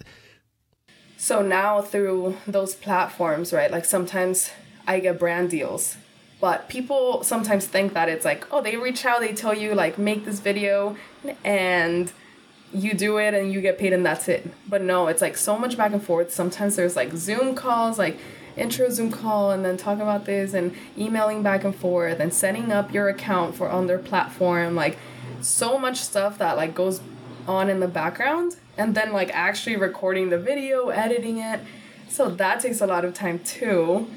[1.19, 3.71] So now through those platforms, right?
[3.71, 4.51] Like sometimes
[4.87, 5.97] I get brand deals
[6.41, 9.99] but people sometimes think that it's like oh they reach out they tell you like
[9.99, 10.97] make this video
[11.45, 12.13] and
[12.73, 14.51] you do it and you get paid and that's it.
[14.69, 16.33] But no it's like so much back and forth.
[16.33, 18.19] Sometimes there's like zoom calls like
[18.57, 22.73] intro zoom call and then talk about this and emailing back and forth and setting
[22.73, 24.99] up your account for on their platform like
[25.41, 27.01] so much stuff that like goes
[27.47, 31.61] on in the background and then like actually recording the video editing it.
[32.09, 34.09] So that takes a lot of time too.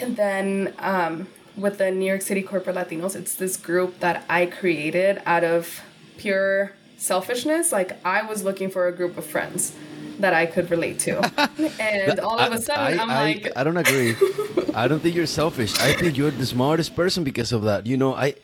[0.00, 4.46] And then um, with the New York City Corporate Latinos, it's this group that I
[4.46, 5.82] created out of
[6.16, 7.72] pure selfishness.
[7.72, 9.74] Like I was looking for a group of friends
[10.20, 11.18] that I could relate to.
[11.80, 14.16] and all of a sudden, I, am like, I don't agree.
[14.74, 15.78] I don't think you're selfish.
[15.78, 17.86] I think you're the smartest person because of that.
[17.86, 18.34] You know, I.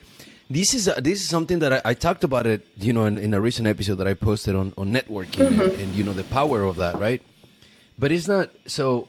[0.53, 3.33] This is this is something that I, I talked about it, you know, in, in,
[3.35, 5.61] a recent episode that I posted on on networking mm-hmm.
[5.61, 7.23] and, and you know the power of that, right?
[7.97, 9.07] But it's not so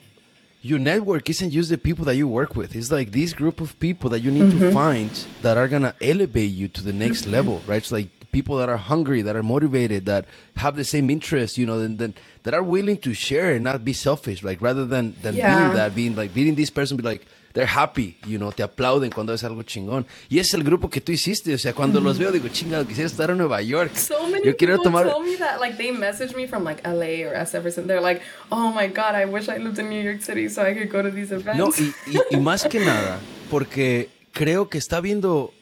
[0.62, 2.76] your network isn't just the people that you work with.
[2.76, 4.60] It's like this group of people that you need mm-hmm.
[4.60, 5.10] to find
[5.42, 7.32] that are gonna elevate you to the next mm-hmm.
[7.32, 7.78] level, right?
[7.78, 10.26] It's like people that are hungry, that are motivated, that
[10.58, 12.14] have the same interests, you know, and then
[12.44, 15.58] that are willing to share and not be selfish, like rather than than yeah.
[15.58, 19.12] being that, being like being this person, be like they're happy, you know, te aplauden
[19.12, 20.06] cuando es algo chingón.
[20.30, 23.08] Y es el grupo que tú hiciste, o sea, cuando los veo digo, chingado, quisiera
[23.08, 23.96] estar en Nueva York.
[23.96, 25.10] So many Yo quiero people tomar...
[25.10, 27.88] told me that, like, they messaged me from, like, LA or SF or something.
[27.88, 28.22] They're like,
[28.52, 31.02] oh my God, I wish I lived in New York City so I could go
[31.02, 31.58] to these events.
[31.58, 33.20] No, y, y, y más que nada,
[33.50, 35.54] porque creo que está habiendo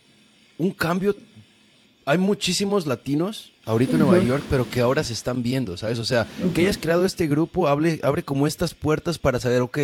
[0.58, 1.16] un cambio.
[2.10, 6.00] Hay muchísimos latinos ahorita en Nueva York, pero que ahora se están viendo, ¿sabes?
[6.00, 9.78] O sea, que hayas creado este grupo abre, abre como estas puertas para saber, ok,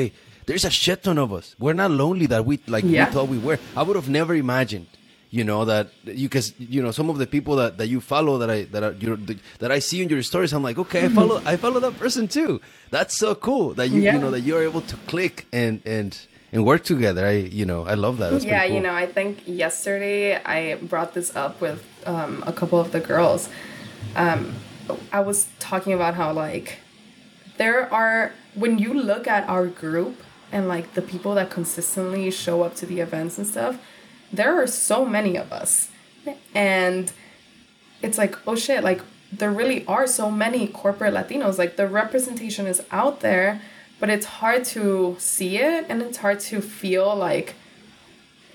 [0.47, 1.55] there's a shit ton of us.
[1.59, 3.05] We're not lonely that we like yeah.
[3.05, 3.59] we thought we were.
[3.75, 4.87] I would have never imagined,
[5.29, 8.39] you know, that you because you know some of the people that, that you follow
[8.39, 10.51] that I that are you know that I see in your stories.
[10.51, 12.59] I'm like, okay, I follow I follow that person too.
[12.89, 14.15] That's so cool that you yeah.
[14.15, 16.17] you know that you're able to click and and
[16.51, 17.23] and work together.
[17.27, 18.31] I you know I love that.
[18.31, 18.75] That's yeah, cool.
[18.77, 22.99] you know I think yesterday I brought this up with um, a couple of the
[22.99, 23.49] girls.
[24.15, 24.55] Um,
[25.11, 26.79] I was talking about how like
[27.57, 32.63] there are when you look at our group and like the people that consistently show
[32.63, 33.77] up to the events and stuff,
[34.31, 35.89] there are so many of us.
[36.53, 37.11] And
[38.01, 39.01] it's like, oh shit, like
[39.31, 41.57] there really are so many corporate Latinos.
[41.57, 43.61] Like the representation is out there,
[43.99, 47.55] but it's hard to see it and it's hard to feel like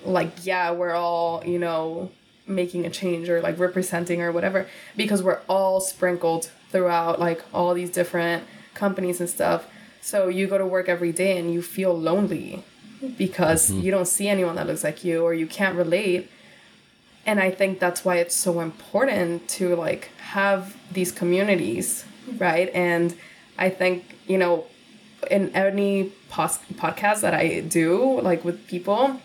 [0.05, 2.11] like yeah, we're all, you know,
[2.51, 7.73] making a change or like representing or whatever because we're all sprinkled throughout like all
[7.75, 8.45] these different
[8.75, 9.67] companies and stuff
[10.01, 12.65] so you go to work every day and you feel lonely
[13.17, 13.81] because mm-hmm.
[13.81, 16.31] you don't see anyone that looks like you or you can't relate.
[17.27, 22.05] And I think that's why it's so important to like have these communities,
[22.39, 22.71] right?
[22.75, 23.15] And
[23.59, 24.67] I think, you know,
[25.31, 29.21] in any pos- podcast that I do, like with people,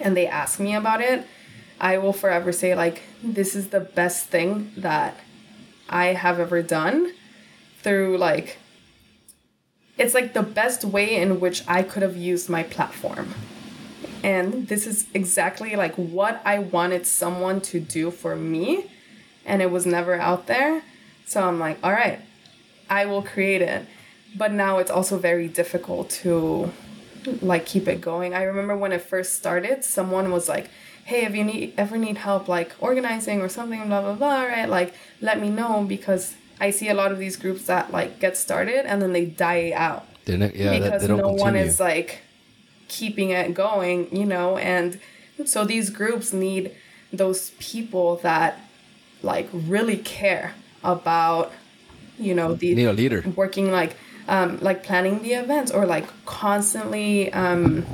[0.00, 1.26] and they ask me about it,
[1.84, 5.20] I will forever say, like, this is the best thing that
[5.86, 7.12] I have ever done
[7.82, 8.56] through like
[9.98, 13.34] it's like the best way in which I could have used my platform.
[14.22, 18.90] And this is exactly like what I wanted someone to do for me,
[19.44, 20.82] and it was never out there.
[21.26, 22.20] So I'm like, all right,
[22.88, 23.86] I will create it.
[24.34, 26.72] But now it's also very difficult to
[27.42, 28.34] like keep it going.
[28.34, 30.70] I remember when it first started, someone was like,
[31.04, 34.68] hey, if you need ever need help like organizing or something, blah blah blah, right?
[34.68, 38.36] Like let me know because I see a lot of these groups that like get
[38.36, 40.06] started and then they die out.
[40.26, 41.40] Not, yeah, because they no continue.
[41.40, 42.22] one is like
[42.88, 44.98] keeping it going, you know, and
[45.44, 46.70] so these groups need
[47.12, 48.60] those people that
[49.22, 51.52] like really care about,
[52.18, 53.96] you know, the need a leader working like
[54.28, 57.84] um, like planning the events or like constantly um,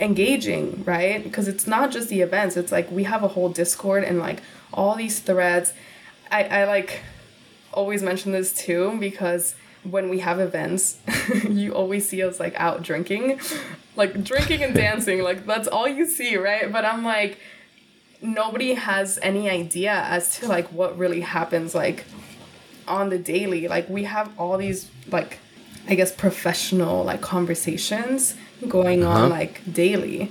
[0.00, 1.22] engaging, right?
[1.22, 2.56] Because it's not just the events.
[2.56, 4.42] It's like we have a whole Discord and like
[4.72, 5.72] all these threads.
[6.30, 7.00] I, I like
[7.72, 10.98] always mention this too because when we have events,
[11.48, 13.40] you always see us like out drinking,
[13.96, 15.22] like drinking and dancing.
[15.22, 16.70] Like that's all you see, right?
[16.70, 17.38] But I'm like,
[18.20, 22.04] nobody has any idea as to like what really happens like
[22.86, 23.68] on the daily.
[23.68, 25.38] Like we have all these like
[25.88, 28.34] I guess professional like conversations
[28.66, 29.24] going uh-huh.
[29.24, 30.30] on like daily.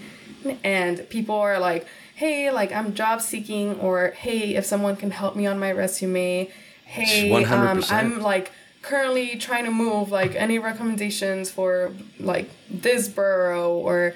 [0.64, 5.36] And people are like, "Hey, like I'm job seeking or hey, if someone can help
[5.36, 6.50] me on my resume,
[6.86, 8.52] hey, um I'm like
[8.82, 14.14] currently trying to move like any recommendations for like this borough or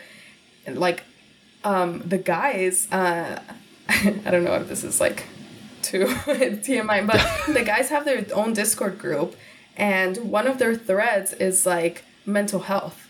[0.68, 1.04] like
[1.64, 3.42] um the guys uh
[3.90, 5.26] I don't know if this is like
[5.82, 7.22] too TMI, but
[7.54, 9.36] the guys have their own Discord group,
[9.76, 13.01] and one of their threads is like mental health.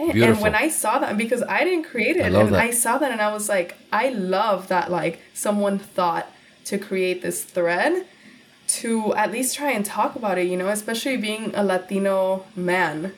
[0.00, 2.60] And, and when I saw that, because I didn't create it, I and that.
[2.60, 6.26] I saw that, and I was like, I love that like someone thought
[6.66, 8.06] to create this thread
[8.68, 13.12] to at least try and talk about it, you know, especially being a Latino man.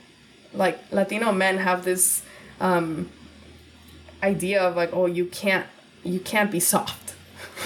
[0.54, 2.22] Like Latino men have this
[2.60, 3.10] um,
[4.22, 5.66] idea of like, oh, you can't
[6.04, 7.14] you can't be soft.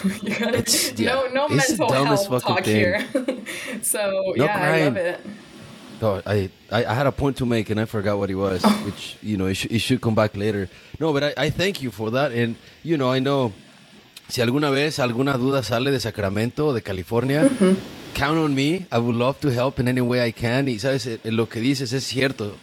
[0.22, 0.64] you gotta,
[0.96, 2.76] yeah, no no mental health talk thing.
[2.76, 3.06] here.
[3.82, 5.20] so no yeah, I love it.
[6.00, 8.62] No, I, I, I had a point to make and I forgot what it was,
[8.64, 8.68] oh.
[8.84, 10.68] which you know it, sh- it should come back later.
[11.00, 13.52] No, but I, I thank you for that, and you know I know
[14.28, 17.48] si alguna vez alguna duda sale de Sacramento, de California,
[18.14, 18.86] count on me.
[18.92, 20.68] I would love to help in any way I can.
[20.68, 22.56] Y sabes, eh, lo que dices es cierto.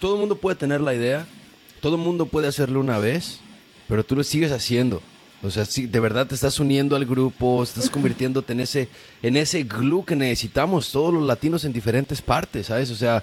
[0.00, 1.26] Todo el mundo puede tener la idea,
[1.80, 3.40] todo el mundo puede hacerlo una vez,
[3.88, 5.00] pero tú lo sigues haciendo.
[5.42, 8.88] O sea, si de verdad te estás uniendo al grupo, estás convirtiéndote en ese,
[9.22, 12.90] en ese glue que necesitamos todos los latinos en diferentes partes, ¿sabes?
[12.90, 13.22] O sea,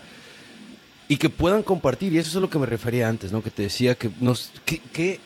[1.07, 3.41] y que puedan compartir, y eso es a lo que me refería antes, ¿no?
[3.41, 5.19] Que te decía que nos, que,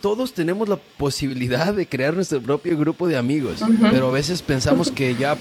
[0.00, 4.90] todos tenemos la posibilidad de crear nuestro propio grupo de amigos, pero a veces pensamos
[4.90, 5.36] que ya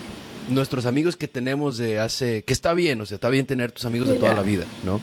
[0.50, 3.86] nuestros amigos que tenemos de hace, que está bien, o sea, está bien tener tus
[3.86, 5.02] amigos de toda la vida, ¿no?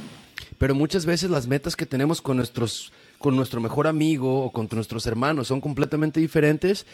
[0.58, 2.92] Pero muchas veces las metas que tenemos con nuestros
[3.22, 6.84] con nuestro mejor amigo o con nuestros hermanos son completamente diferentes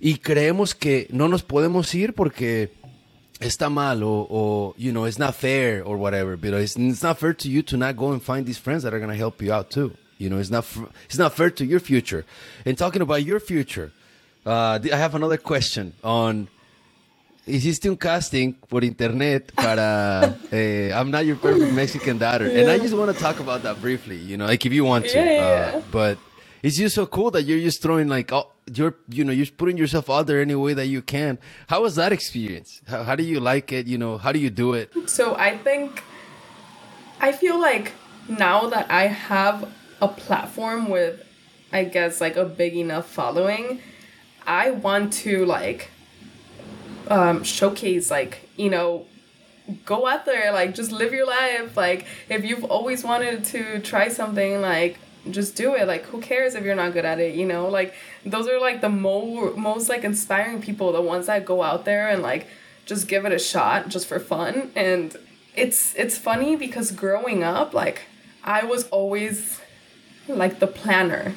[0.00, 2.70] y creemos que no nos podemos ir porque
[3.40, 6.36] está mal o, you know, it's not fair or whatever.
[6.36, 8.94] But it's, it's not fair to you to not go and find these friends that
[8.94, 9.92] are going to help you out too.
[10.18, 10.64] You know, it's not,
[11.06, 12.24] it's not fair to your future.
[12.64, 13.92] And talking about your future,
[14.46, 16.48] uh, I have another question on
[17.46, 22.46] hiciste un casting por internet para eh, I'm Not Your Perfect Mexican Daughter.
[22.46, 22.60] Yeah.
[22.60, 25.06] And I just want to talk about that briefly, you know, like if you want
[25.06, 25.18] to.
[25.18, 25.72] Yeah.
[25.76, 26.18] Uh, but
[26.62, 29.76] it's just so cool that you're just throwing like, oh, you're, you know, you're putting
[29.76, 31.38] yourself out there any way that you can.
[31.66, 32.80] How was that experience?
[32.86, 33.86] How, how do you like it?
[33.86, 34.92] You know, how do you do it?
[35.06, 36.02] So I think,
[37.20, 37.92] I feel like
[38.28, 41.24] now that I have a platform with,
[41.72, 43.80] I guess, like a big enough following,
[44.46, 45.90] I want to like
[47.08, 49.06] um, showcase like you know
[49.84, 51.76] go out there like just live your life.
[51.76, 54.98] Like if you've always wanted to try something like
[55.30, 55.86] just do it.
[55.86, 57.68] Like who cares if you're not good at it you know?
[57.68, 57.94] Like
[58.24, 62.08] those are like the mo- most like inspiring people the ones that go out there
[62.08, 62.46] and like
[62.84, 64.72] just give it a shot just for fun.
[64.74, 65.16] And
[65.54, 68.02] it's it's funny because growing up like
[68.42, 69.60] i was always
[70.28, 71.34] like the planner.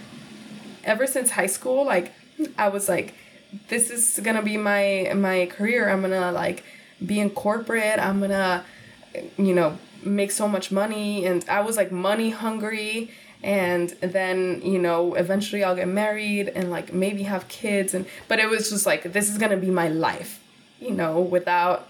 [0.83, 2.13] Ever since high school like
[2.57, 3.13] i was like
[3.69, 6.63] this is gonna be my my career i'm gonna like
[7.05, 8.63] be in corporate i'm gonna
[9.37, 13.09] you know make so much money and i was like money hungry
[13.43, 18.39] and then you know eventually i'll get married and like maybe have kids and but
[18.39, 20.41] it was just like this is gonna be my life
[20.79, 21.87] you know without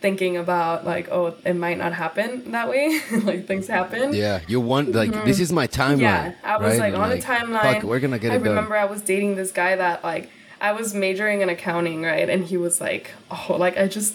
[0.00, 4.60] thinking about like oh it might not happen that way like things happen yeah you
[4.60, 5.24] want like mm-hmm.
[5.24, 6.92] this is my timeline yeah i was right?
[6.92, 8.34] like on like, the timeline fuck, we're gonna get it.
[8.34, 8.82] i remember done.
[8.82, 10.28] i was dating this guy that like
[10.62, 12.30] I was majoring in accounting, right?
[12.30, 14.14] And he was like, oh, like I just,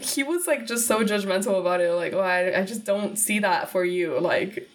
[0.00, 1.92] he was like just so judgmental about it.
[1.92, 4.18] Like, oh, I, I just don't see that for you.
[4.18, 4.70] Like,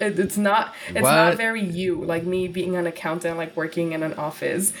[0.00, 1.14] it, it's not, it's what?
[1.14, 2.04] not very you.
[2.04, 4.72] Like me being an accountant, like working in an office,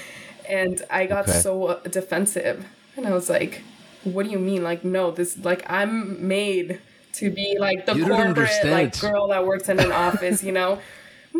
[0.48, 1.38] and I got okay.
[1.38, 2.66] so defensive,
[2.96, 3.62] and I was like,
[4.02, 4.64] what do you mean?
[4.64, 6.80] Like, no, this like I'm made
[7.14, 10.80] to be like the you corporate like girl that works in an office, you know.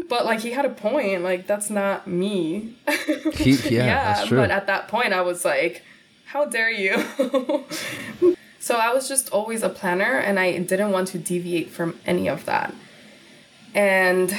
[0.08, 1.22] But like he had a point.
[1.22, 2.74] Like that's not me.
[3.36, 5.82] He, yeah, yeah but at that point I was like,
[6.26, 6.96] how dare you?
[8.58, 12.28] so I was just always a planner and I didn't want to deviate from any
[12.28, 12.74] of that.
[13.74, 14.36] And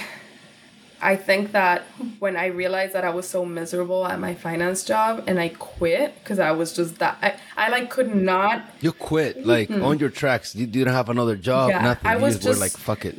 [0.99, 1.83] I think that
[2.19, 6.15] when I realized that I was so miserable at my finance job and I quit
[6.19, 9.83] because I was just that I, I like could not You quit like mm-hmm.
[9.83, 10.55] on your tracks.
[10.55, 12.07] You didn't have another job, yeah, nothing.
[12.07, 13.15] I was you just, were like fuck it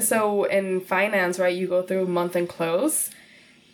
[0.00, 3.10] so in finance, right, you go through month-end close,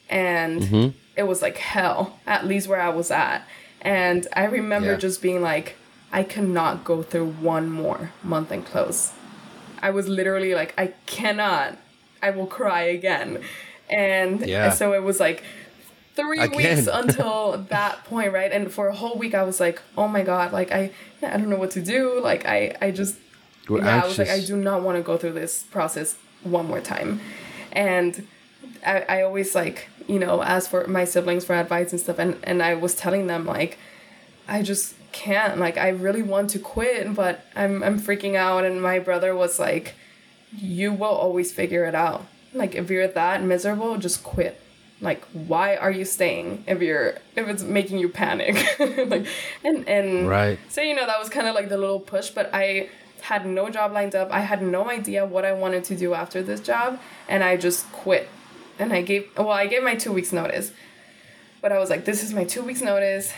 [0.09, 0.99] and mm-hmm.
[1.17, 3.47] it was like hell, at least where I was at.
[3.81, 4.97] And I remember yeah.
[4.97, 5.77] just being like,
[6.13, 9.13] I cannot go through one more month-end close.
[9.83, 11.77] I was literally like, I cannot.
[12.23, 13.43] I will cry again.
[13.91, 14.71] And Yeah.
[14.71, 15.43] so it was like
[16.17, 16.57] three Again.
[16.57, 18.51] weeks until that point, right?
[18.51, 20.91] And for a whole week, I was like, oh my God, like I,
[21.23, 22.21] I don't know what to do.
[22.21, 23.17] Like I, I just,
[23.69, 26.67] We're yeah, I was like, I do not want to go through this process one
[26.67, 27.21] more time.
[27.73, 28.27] And
[28.87, 32.19] I, I always like, you know, ask for my siblings for advice and stuff.
[32.19, 33.79] And, and I was telling them like,
[34.47, 35.59] I just can't.
[35.59, 38.65] Like, I really want to quit, but I'm I'm freaking out.
[38.65, 39.95] And my brother was like,
[40.55, 42.27] "You will always figure it out.
[42.53, 44.61] Like, if you're that miserable, just quit.
[45.01, 48.55] Like, why are you staying if you're if it's making you panic?
[48.79, 49.27] like,
[49.65, 50.59] and and Right.
[50.69, 52.91] So you know that was kind of like the little push, but I
[53.31, 54.29] had no job lined up.
[54.31, 57.91] I had no idea what I wanted to do after this job, and I just
[57.93, 58.29] quit.
[58.79, 60.73] And I gave well, I gave my two weeks notice,
[61.63, 63.33] but I was like, this is my two weeks notice,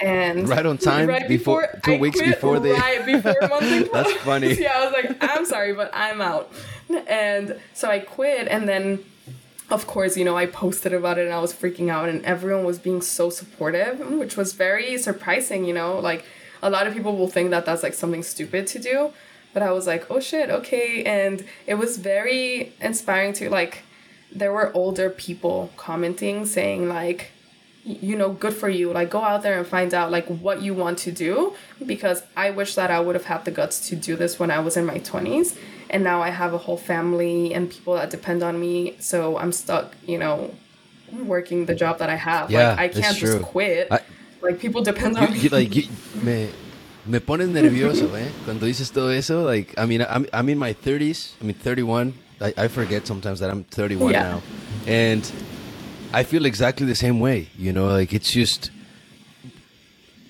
[0.00, 4.12] and Right on time, right before- two I weeks before they- right before monthly That's
[4.28, 4.52] funny.
[4.64, 6.52] Yeah, I was like, I'm sorry, but I'm out,
[7.08, 9.04] and so I quit, and then.
[9.70, 12.64] Of course, you know, I posted about it and I was freaking out, and everyone
[12.64, 15.98] was being so supportive, which was very surprising, you know.
[15.98, 16.22] Like,
[16.64, 18.96] a lot of people will think that that's like something stupid to do,
[19.52, 21.04] but I was like, oh shit, okay.
[21.04, 23.82] And it was very inspiring to, like,
[24.40, 27.30] there were older people commenting saying, like,
[27.84, 28.90] you know, good for you.
[28.92, 31.54] Like, go out there and find out, like, what you want to do.
[31.84, 34.58] Because I wish that I would have had the guts to do this when I
[34.58, 35.56] was in my 20s.
[35.90, 38.96] And now I have a whole family and people that depend on me.
[39.00, 40.54] So I'm stuck, you know,
[41.12, 42.50] working the job that I have.
[42.50, 43.88] Yeah, like, I can't just quit.
[43.92, 44.00] I-
[44.44, 45.38] like, people depend on me.
[45.40, 45.88] you- like, you-
[46.22, 46.48] me,
[47.06, 48.28] me pones nervioso, eh?
[48.44, 52.14] Cuando dices todo eso, like, I mean, I'm, I'm in my 30s, I mean, 31.
[52.40, 54.22] I, I forget sometimes that I'm 31 Yeah.
[54.22, 54.42] now.
[54.86, 55.22] And
[56.12, 58.70] I feel exactly the same way, you know, like, it's just,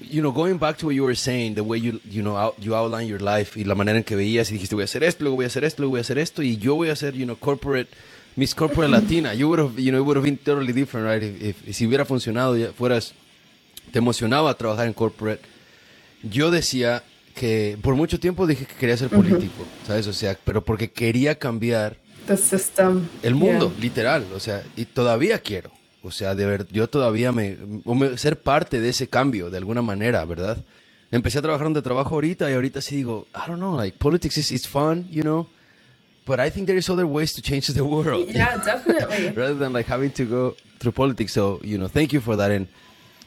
[0.00, 2.54] you know, going back to what you were saying, the way you, you know, out,
[2.60, 5.02] you outline your life y la manera en que veías y dijiste, voy a hacer
[5.02, 6.92] esto, luego voy a hacer esto, luego voy a hacer esto, y yo voy a
[6.92, 7.88] hacer, you know, corporate,
[8.36, 9.32] Miss Corporate Latina.
[9.34, 11.22] You would have, you know, it would have been totally different, right?
[11.22, 13.12] If, if, si hubiera funcionado, ya fueras
[13.94, 15.42] te emocionaba trabajar en corporate.
[16.24, 17.04] Yo decía
[17.36, 20.08] que por mucho tiempo dije que quería ser político, ¿sabes?
[20.08, 23.06] O sea, pero porque quería cambiar The system.
[23.22, 23.80] el mundo, Yeah.
[23.80, 24.26] literal.
[24.34, 25.70] O sea, y todavía quiero.
[26.02, 29.80] O sea, de ver, yo todavía me, me- ser parte de ese cambio de alguna
[29.80, 30.58] manera, ¿verdad?
[31.12, 34.36] Empecé a trabajar donde trabajo ahorita y ahorita sí digo, I don't know, like politics
[34.38, 35.46] is it's fun, you know,
[36.26, 38.26] but I think there is other ways to change the world.
[38.34, 39.28] Yeah, definitely.
[39.36, 41.32] rather than like having to go through politics.
[41.32, 42.50] So, you know, thank you for that.
[42.50, 42.66] And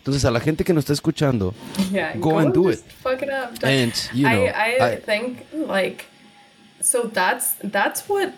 [0.08, 1.54] entonces a la gente que nos está escuchando,
[1.92, 2.92] yeah Go and do just it.
[2.94, 6.06] fuck it up And, you know, I, I, I- think like
[6.80, 8.34] so that's that's what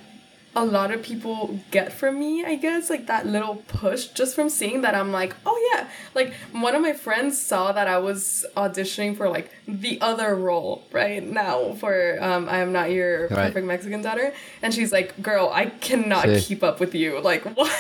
[0.56, 4.50] a lot of people get from me i guess like that little push just from
[4.50, 8.46] seeing that i'm like oh yeah like one of my friends saw that i was
[8.58, 13.48] auditioning for like the other role right now for um i am not your Right.
[13.54, 16.42] perfect mexican daughter and she's like girl i cannot Sí.
[16.48, 17.72] keep up with you like what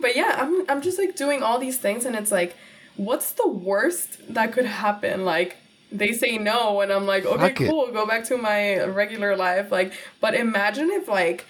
[0.00, 2.56] but yeah i'm i'm just like doing all these things and it's like
[2.98, 5.24] what's the worst that could happen?
[5.24, 5.56] Like
[5.90, 7.68] they say no and i'm like okay Fuck it.
[7.70, 9.72] cool go back to my regular life.
[9.72, 11.46] Like but imagine if like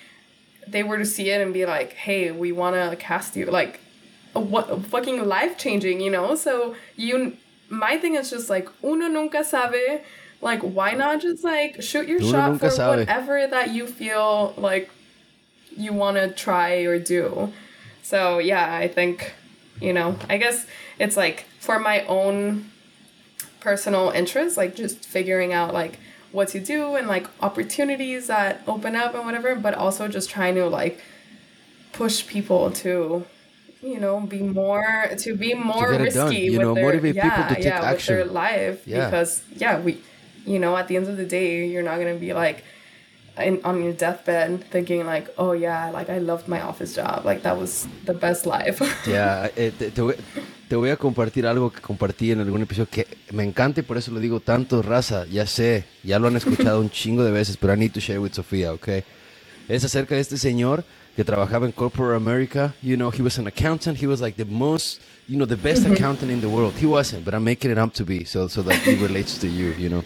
[0.68, 3.46] they were to see it and be like hey we want to cast you.
[3.46, 3.80] Like
[4.34, 6.36] what fucking life changing you know?
[6.36, 7.36] So you
[7.68, 10.03] my thing is just like uno nunca sabe.
[10.40, 12.99] Like why not just like shoot your Uno shot for sabe.
[13.01, 14.88] whatever that you feel like
[15.76, 17.53] you want to try or do.
[18.03, 19.32] So yeah i think
[19.81, 20.66] you know i guess
[20.99, 22.70] it's like for my own
[23.61, 25.99] personal interest like just figuring out like
[26.33, 30.55] what to do and like opportunities that open up and whatever but also just trying
[30.55, 31.01] to like
[31.93, 33.24] push people to
[33.83, 37.31] you know be more to be more it risky you with know, their, motivate people
[37.31, 39.07] to take yeah, with their life Yeah.
[39.07, 40.01] because yeah we
[40.45, 42.64] you know at the end of the day you're not gonna be like
[43.45, 47.43] in, on your deathbed thinking like oh yeah like i loved my office job like
[47.43, 50.14] that was the best life yeah eh, te, te voy,
[50.68, 53.97] te voy a compartir algo que compartí en algún episodio que me encanta y por
[53.97, 55.24] eso lo digo tanto, raza.
[55.26, 58.20] Ya sé, ya lo han escuchado un chingo de veces, pero I need to share
[58.20, 58.89] with Sofía, ¿ok?
[59.68, 60.84] Es acerca de este señor
[61.16, 62.74] que trabajaba en Corporate America.
[62.82, 64.01] You know, he was an accountant.
[64.01, 66.74] He was like the most, you know, the best accountant in the world.
[66.78, 69.47] He wasn't, but I'm making it up to be so, so that he relates to
[69.47, 70.05] you, you know.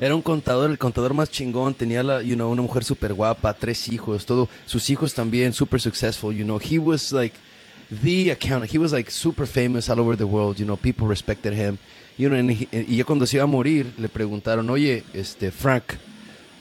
[0.00, 3.54] Era un contador, el contador más chingón, tenía la, you know, una mujer súper guapa,
[3.54, 6.58] tres hijos, todo, sus hijos también super successful, you know.
[6.58, 7.34] He was like
[8.02, 8.72] the accountant.
[8.72, 11.78] He was like super famous all over the world, you know, people respected him.
[12.18, 15.50] You know, and he- y ya cuando se iba a morir, le preguntaron, oye, este,
[15.50, 15.84] Frank,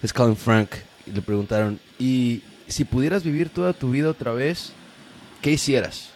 [0.02, 0.70] let's call Frank,
[1.08, 4.74] y le preguntaron, y si pudieras vivir toda tu vida otra vez,
[5.42, 6.10] ¿qué hicieras?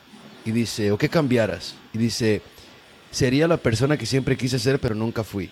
[0.45, 1.75] Y dice, ¿o qué cambiaras?
[1.93, 2.41] Y dice,
[3.11, 5.49] sería la persona que siempre quise ser, pero nunca fui.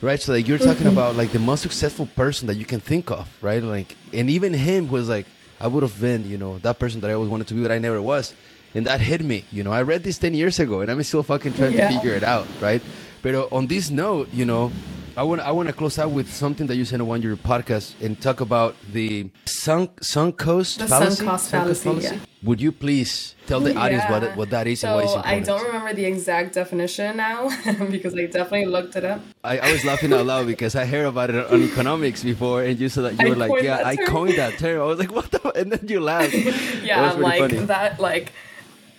[0.00, 0.98] Right, so like you're talking mm-hmm.
[0.98, 3.60] about like the most successful person that you can think of, right?
[3.62, 5.26] Like, and even him was like,
[5.60, 7.72] I would have been, you know, that person that I always wanted to be, but
[7.72, 8.32] I never was.
[8.74, 9.72] And that hit me, you know.
[9.72, 11.88] I read this 10 years ago and I'm still fucking trying Yeah.
[11.88, 12.80] to figure it out, right?
[13.22, 14.70] But on this note, you know,
[15.18, 17.36] I want I want to close out with something that you said on one your
[17.36, 21.24] podcast and talk about the sunk sunk cost The sunk fallacy.
[21.24, 22.18] cost fallacy, yeah.
[22.44, 24.28] Would you please tell the audience what Yeah.
[24.30, 27.48] it, what that is so and why it's I don't remember the exact definition now
[27.90, 29.20] because I definitely looked it up.
[29.42, 32.78] I, I was laughing out loud because I heard about it on economics before, and
[32.78, 35.10] you said that you I were like, "Yeah, I coined that term." I was like,
[35.10, 36.32] "What the?" And then you laughed.
[36.84, 37.58] Yeah, like funny.
[37.66, 37.98] that.
[37.98, 38.30] Like,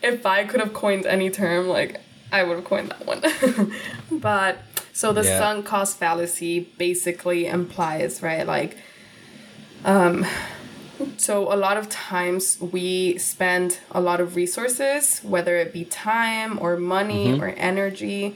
[0.04, 3.22] if I could have coined any term, like I would have coined that one.
[4.12, 4.58] but
[5.00, 5.40] so the Yeah.
[5.40, 8.46] sunk cost fallacy basically implies, right?
[8.58, 8.72] Like,
[9.86, 10.26] um,
[11.18, 16.60] so a lot of times we spend a lot of resources, whether it be time
[16.64, 17.44] or money Mm-hmm.
[17.44, 18.36] or energy,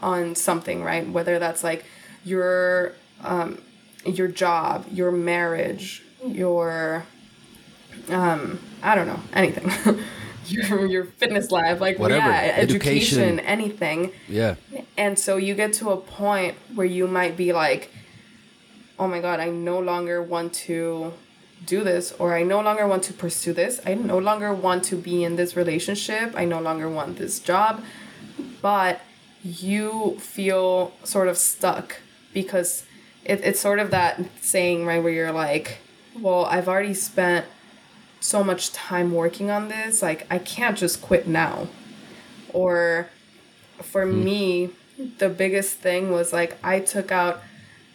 [0.00, 1.04] on something, right?
[1.16, 1.84] Whether that's like
[2.24, 2.92] your
[3.22, 3.58] um,
[4.06, 7.04] your job, your marriage, your
[8.10, 9.70] um, I don't know, anything.
[10.46, 13.22] your your fitness life, like Whatever, yeah, education.
[13.22, 14.12] education, anything.
[14.28, 14.54] Yeah,
[14.96, 17.90] And so you get to a point where you might be like,
[18.98, 21.12] oh my God, I no longer want to
[21.66, 23.80] do this, or I no longer want to pursue this.
[23.86, 26.32] I no longer want to be in this relationship.
[26.36, 27.82] I no longer want this job.
[28.60, 29.00] But
[29.42, 32.00] you feel sort of stuck
[32.32, 32.84] because
[33.24, 35.78] it, it's sort of that saying, right, where you're like,
[36.18, 37.46] well, I've already spent
[38.20, 40.02] so much time working on this.
[40.02, 41.68] Like, I can't just quit now.
[42.52, 43.08] Or
[43.82, 44.24] for hmm.
[44.24, 44.70] me,
[45.18, 47.42] the biggest thing was like I took out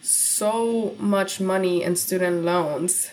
[0.02, 3.10] so much money in student loans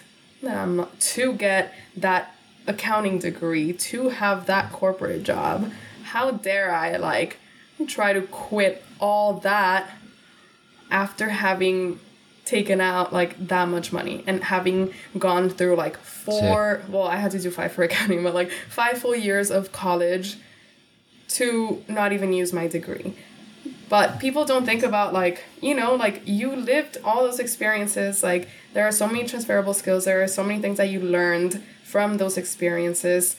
[0.47, 2.35] um, to get that
[2.65, 5.71] accounting degree, to have that corporate job.
[6.03, 7.37] How dare I like
[7.87, 9.89] try to quit all that
[10.89, 11.99] after having
[12.45, 17.29] taken out like that much money and having gone through like four well i had
[17.29, 20.37] to do five for accounting but like five full years of college
[21.27, 23.13] to not even use my degree.
[23.89, 28.21] But people don't think about like, you know, like you lived all those experiences.
[28.23, 31.63] Like there are so many transferable skills, there are so many things that you learned
[31.83, 33.37] from those experiences.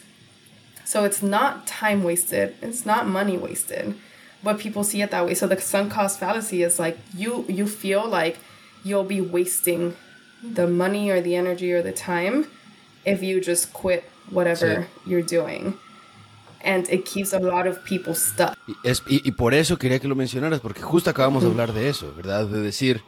[0.84, 3.94] So it's not time wasted, it's not money wasted.
[4.42, 5.34] But people see it that way.
[5.34, 8.38] So the sunk cost fallacy is like you you feel like
[8.84, 9.96] you'll be wasting
[10.42, 12.46] the money or the energy or the time
[13.04, 15.76] if you just quit whatever you're doing.
[16.64, 18.56] And it keeps a lot of people stuck.
[18.66, 21.72] Y, es- y- y por eso quería que lo mencionaras, porque justo acabamos de hablar
[21.72, 22.46] de eso, ¿verdad?
[22.46, 23.00] De decir,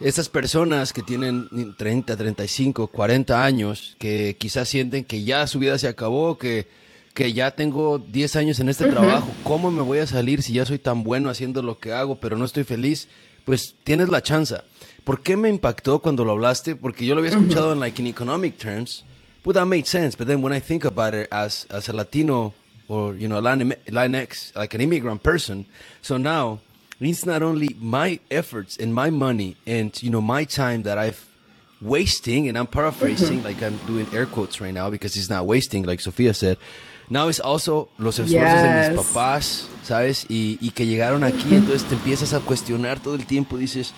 [0.00, 5.78] esas personas que tienen 30, 35, 40 años, que quizás sienten que ya su vida
[5.78, 6.66] se acabó, que,
[7.14, 10.66] que ya tengo 10 años en este trabajo, ¿cómo me voy a salir si ya
[10.66, 13.08] soy tan bueno haciendo lo que hago, pero no estoy feliz?
[13.44, 14.56] Pues tienes la chance.
[15.04, 16.76] ¿Por qué me impactó cuando lo hablaste?
[16.76, 19.04] Porque yo lo había escuchado en like in economic terms.
[19.44, 20.16] But that made sense.
[20.18, 22.54] But then when I think about it as as a Latino
[22.88, 25.66] or you know Latin- Latinx, like an immigrant person,
[26.02, 26.58] so now
[27.00, 31.18] it's not only my efforts and my money and you know my time that I've
[31.82, 35.84] wasting, and I'm paraphrasing, like I'm doing air quotes right now because it's not wasting,
[35.84, 36.56] like Sofia said.
[37.10, 38.96] Now it's also los esfuerzos de mis Yes.
[38.96, 40.24] papás, ¿sabes?
[40.30, 43.92] Y, y que llegaron aquí, entonces te empiezas a cuestionar todo el tiempo, dices,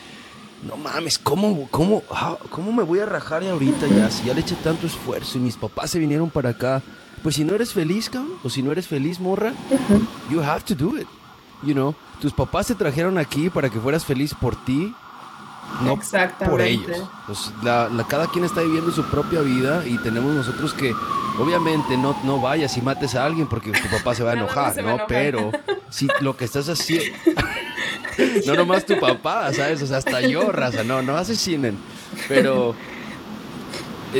[0.67, 4.11] no mames, ¿cómo, cómo, how- ¿cómo me voy a rajar ahorita ya?
[4.11, 6.83] Si ya le eché tanto esfuerzo y mis papás se vinieron para acá.
[7.23, 9.53] Pues si no eres feliz, cabrón, o si no eres feliz, morra,
[10.31, 11.07] you have to do it.
[11.63, 14.95] You know, tus papás te trajeron aquí para que fueras feliz por ti,
[15.83, 15.99] no
[16.49, 17.03] por ellos.
[17.27, 20.95] Pues la, la- cada quien está viviendo su propia vida y tenemos nosotros que,
[21.41, 24.79] obviamente, no, no vayas y mates a alguien porque tu papá se va a enojar,
[24.79, 24.89] a ¿no?
[24.91, 25.07] enojar.
[25.09, 25.51] Pero
[25.91, 27.17] si lo que estás haciendo...
[28.47, 29.83] no nomás tu papá, ¿sabes?
[29.83, 31.77] O sea, hasta yo, raza, no, no asesinen.
[32.29, 32.75] Pero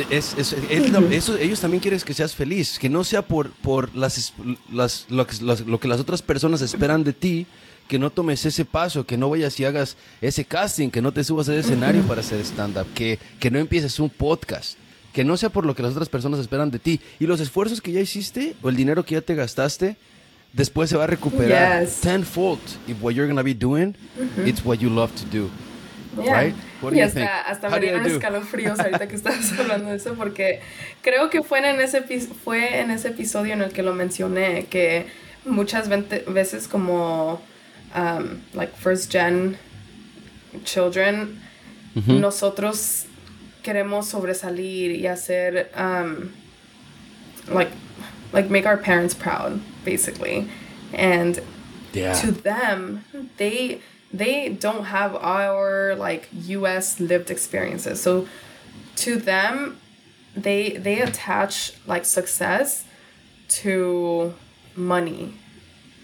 [0.09, 3.51] es, es- es lo- eso, ellos también quieren que seas feliz, que no sea por,
[3.51, 4.33] por las,
[4.71, 7.45] las- lo, que, las- lo que las otras personas esperan de ti,
[7.87, 11.23] que no tomes ese paso, que no vayas y hagas ese casting, que no te
[11.23, 14.77] subas al escenario para hacer stand-up, que, que no empieces un podcast,
[15.13, 16.99] que no sea por lo que las otras personas esperan de ti.
[17.19, 19.95] Y los esfuerzos que ya hiciste o el dinero que ya te gastaste,
[20.53, 22.01] después se va a recuperar Yes.
[22.01, 23.95] tenfold if what you're going to be doing,
[24.45, 25.49] it's what you love to do.
[26.21, 26.33] Yeah.
[26.41, 26.55] Right?
[26.81, 30.61] What y hasta, hasta me dieron escalofríos ahorita que estabas hablando de eso porque
[31.01, 35.07] creo que fue en ese fue en ese episodio en el que lo mencioné que
[35.45, 37.41] muchas veces como
[37.95, 39.57] um, like first gen
[40.63, 41.41] children
[42.05, 43.05] nosotros
[43.63, 46.29] queremos sobresalir y hacer um,
[47.53, 47.71] like
[48.33, 50.47] like make our parents proud basically.
[50.93, 51.39] And
[51.93, 52.13] Yeah.
[52.21, 53.03] to them
[53.37, 53.79] they
[54.13, 58.27] they don't have our like US lived experiences so
[58.95, 59.77] to them
[60.35, 62.85] they they attach like success
[63.49, 64.33] to
[64.75, 65.33] money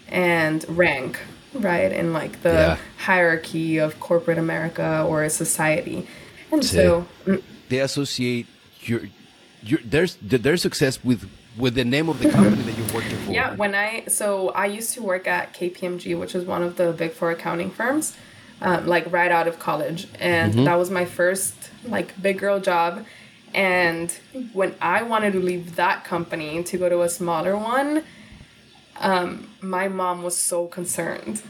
[0.08, 1.18] and rank,
[1.54, 1.92] right?
[1.92, 2.76] In like the Yeah.
[2.98, 6.06] hierarchy of corporate America or a society.
[6.50, 6.74] And Sí.
[6.74, 8.46] so mm, They associate
[8.82, 9.00] your
[9.62, 13.32] your their their success with with the name of the company that you're working for.
[13.32, 16.92] Yeah, when I so I used to work at KPMG, which is one of the
[16.92, 18.16] big four accounting firms,
[18.60, 21.54] um, like right out of college, and that was my first
[21.84, 23.04] like big girl job.
[23.52, 24.10] And
[24.52, 28.02] when I wanted to leave that company to go to a smaller one,
[28.96, 31.42] um, my mom was so concerned.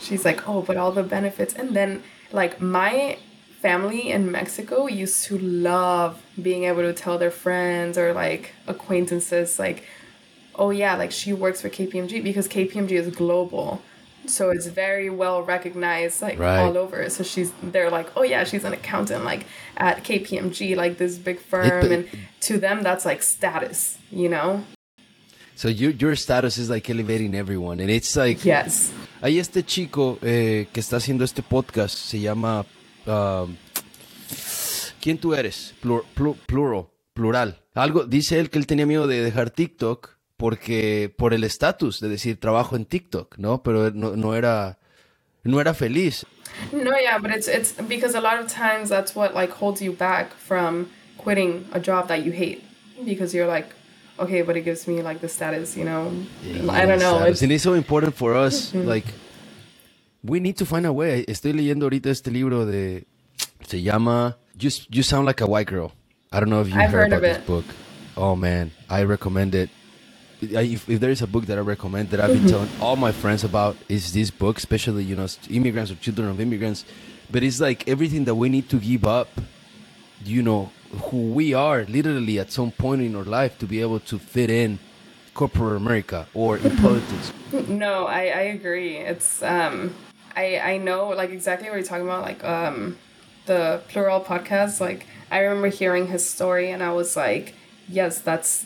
[0.00, 3.18] She's like, "Oh, but all the benefits," and then like my
[3.60, 9.58] family in Mexico used to love being able to tell their friends or like acquaintances
[9.58, 9.84] like
[10.60, 13.80] oh yeah, like she works for KPMG because KPMG is global.
[14.26, 16.58] So it's very well recognized like Right.
[16.58, 17.08] all over.
[17.10, 21.38] So she's they're like, "Oh yeah, she's an accountant like at KPMG, like this big
[21.38, 22.08] firm." and
[22.40, 24.64] to them that's like status, you know?
[25.54, 28.92] So your your status is like elevating everyone, and it's like Yes.
[29.22, 32.64] hay este chico eh, que está haciendo este podcast, se llama
[33.08, 33.56] um,
[35.00, 35.74] ¿Quién tú eres?
[35.82, 37.58] Plur- plu- plural, plural.
[37.74, 42.08] Algo dice él que él tenía miedo de dejar TikTok porque por el estatus de
[42.08, 43.62] decir trabajo en TikTok, ¿no?
[43.62, 44.78] Pero no, no era
[45.44, 46.26] no era feliz.
[46.72, 49.92] No, yeah, but it's it's because a lot of times that's what like holds you
[49.92, 52.62] back from quitting a job that you hate
[53.04, 53.68] because you're like,
[54.18, 56.10] okay, but it gives me like the status, you know.
[56.70, 57.22] I don't know.
[57.24, 58.72] It's, And it's so important for us.
[58.74, 59.06] Like,
[60.24, 61.24] we need to find a way.
[61.26, 63.04] Estoy leyendo ahorita este libro de.
[63.66, 65.92] Se llama You, you Sound Like a White Girl.
[66.32, 67.46] I don't know if you heard heard about of this it.
[67.46, 67.64] book.
[68.16, 69.70] Oh man, I recommend it.
[70.40, 73.10] If, if there is a book that I recommend that I've been telling all my
[73.12, 76.84] friends about is this book, especially you know immigrants or children of immigrants.
[77.30, 79.28] But it's like everything that we need to give up.
[80.24, 80.70] You know
[81.10, 84.50] who we are, literally at some point in our life to be able to fit
[84.50, 84.78] in
[85.34, 87.32] corporate America or in politics.
[87.68, 88.96] No, I, I agree.
[88.96, 89.94] It's um
[90.38, 92.96] I I know like exactly what you're talking about, like um
[93.46, 94.80] the plural podcast.
[94.80, 97.54] Like I remember hearing his story and I was like,
[97.88, 98.64] yes, that's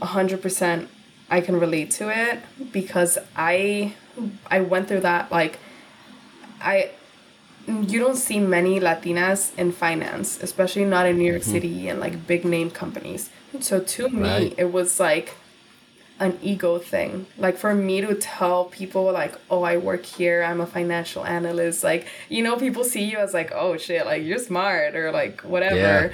[0.00, 0.88] a hundred percent
[1.28, 2.40] I can relate to it
[2.72, 3.94] because I
[4.56, 5.58] I went through that like
[6.60, 6.90] I
[7.68, 12.26] you don't see many Latinas in finance, especially not in New York City and like
[12.26, 13.28] big name companies.
[13.60, 15.34] So to me, it was like
[16.18, 17.26] an ego thing.
[17.38, 20.42] Like for me to tell people like, "Oh, I work here.
[20.42, 24.22] I'm a financial analyst." Like, you know, people see you as like, "Oh shit, like
[24.24, 25.76] you're smart" or like whatever.
[25.76, 26.10] Yeah.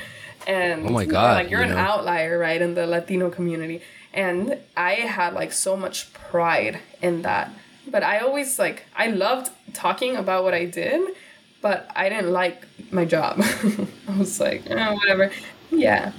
[0.46, 1.78] And Oh my God, like you're you an know?
[1.78, 3.80] outlier, right, in the Latino community.
[4.12, 7.52] And I had like so much pride in that.
[7.88, 11.14] But I always like I loved talking about what I did,
[11.60, 13.40] but I didn't like my job.
[14.08, 15.30] I was like, oh, whatever.
[15.70, 16.12] Yeah.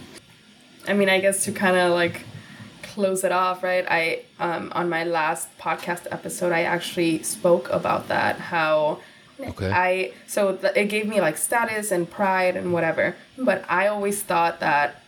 [0.87, 2.21] I mean, I guess to kind of like
[2.93, 3.85] close it off, right?
[3.89, 4.01] I
[4.39, 8.99] um on my last podcast episode, I actually spoke about that how
[9.39, 9.71] Okay.
[9.71, 14.21] I so th- it gave me like status and pride and whatever, but I always
[14.29, 15.01] thought that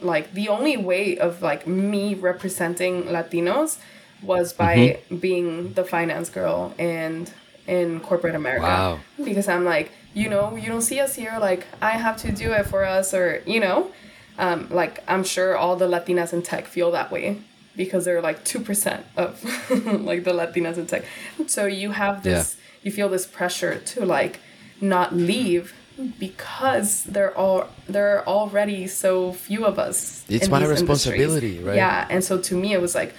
[0.00, 3.78] like the only way of like me representing Latinos
[4.22, 5.16] was by Mm-hmm.
[5.16, 7.30] being the finance girl and
[7.66, 8.62] in corporate America.
[8.66, 9.00] Wow.
[9.22, 12.52] Because I'm like, you know, you don't see us here like I have to do
[12.52, 13.90] it for us or you know,
[14.38, 17.38] um, like I'm sure all the Latinas in tech feel that way
[17.76, 21.04] because they're like two percent of like the Latinas in tech.
[21.46, 24.40] So you have this, you feel this pressure to like
[24.80, 25.74] not leave
[26.18, 30.24] because there are there are already so few of us.
[30.28, 31.62] It's my responsibility, industries.
[31.62, 31.76] right?
[31.76, 33.14] Yeah, and so to me it was like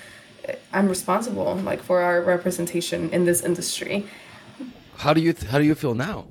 [0.72, 4.07] I'm responsible like for our representation in this industry.
[4.98, 6.26] How do you how do you feel now?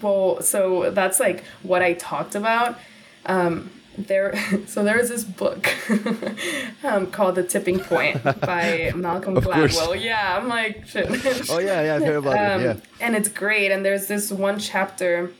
[0.00, 2.78] Well, so that's like what I talked about.
[3.26, 4.34] Um, there,
[4.66, 5.68] so there is this book
[6.84, 9.78] um, called The Tipping Point by Malcolm Of course.
[9.78, 10.02] Gladwell.
[10.02, 11.06] Yeah, I'm like shit.
[11.50, 12.64] Oh yeah, yeah, I've heard about Um, it.
[12.64, 12.76] Yeah.
[13.06, 13.70] and it's great.
[13.70, 15.30] And there's this one chapter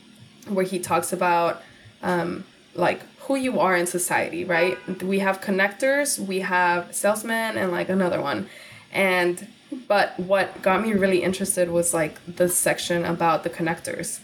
[0.48, 1.62] where he talks about
[2.02, 4.76] um, like who you are in society, right?
[5.02, 8.48] We have connectors, we have salesmen, and like another one.
[8.92, 9.46] And
[9.88, 14.20] but what got me really interested was like the section about the connectors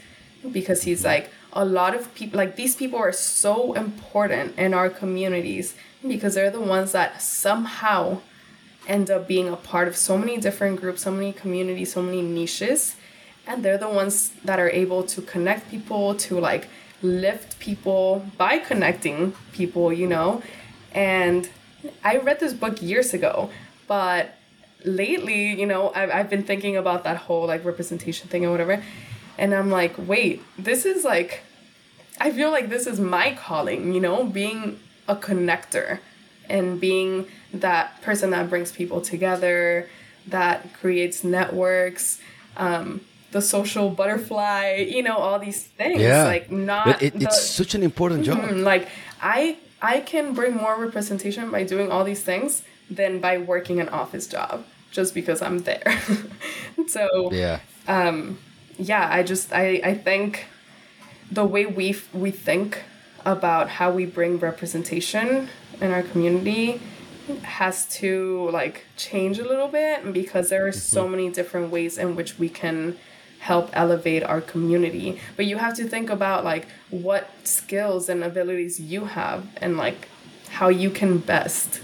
[0.52, 4.88] because he's like a lot of people like these people are so important in our
[4.88, 5.74] communities
[6.06, 8.20] because they're the ones that somehow
[8.86, 12.22] end up being a part of so many different groups, so many communities, so many
[12.22, 12.94] niches.
[13.44, 16.68] And they're the ones that are able to connect people, to like
[17.02, 20.42] lift people by connecting people, you know?
[20.92, 21.50] And
[22.04, 23.50] I read this book years ago,
[23.88, 24.36] but
[24.84, 28.80] lately, you know, I've, I've been thinking about that whole like representation thing and whatever.
[29.36, 31.42] And I'm like, wait, this is like
[32.20, 36.00] I feel like this is my calling, you know, being a connector
[36.48, 39.88] and being that person that brings people together,
[40.26, 42.20] that creates networks,
[42.56, 43.00] um,
[43.30, 46.00] the social butterfly, you know, all these things.
[46.00, 46.24] Yeah.
[46.24, 48.38] Like not But it, the- it's such an important job.
[48.38, 48.88] Mm, like
[49.20, 53.88] I I can bring more representation by doing all these things than by working an
[53.90, 56.00] office job just because I'm there.
[56.88, 57.60] so Yeah.
[58.78, 60.46] yeah, I just I I think
[61.30, 62.82] the way we f- we think
[63.24, 65.48] about how we bring representation
[65.80, 66.80] in our community
[67.42, 71.10] has to like change a little bit because there are so mm-hmm.
[71.12, 72.96] many different ways in which we can
[73.40, 75.20] help elevate our community.
[75.36, 80.08] But you have to think about like what skills and abilities you have and like
[80.50, 81.80] how you can best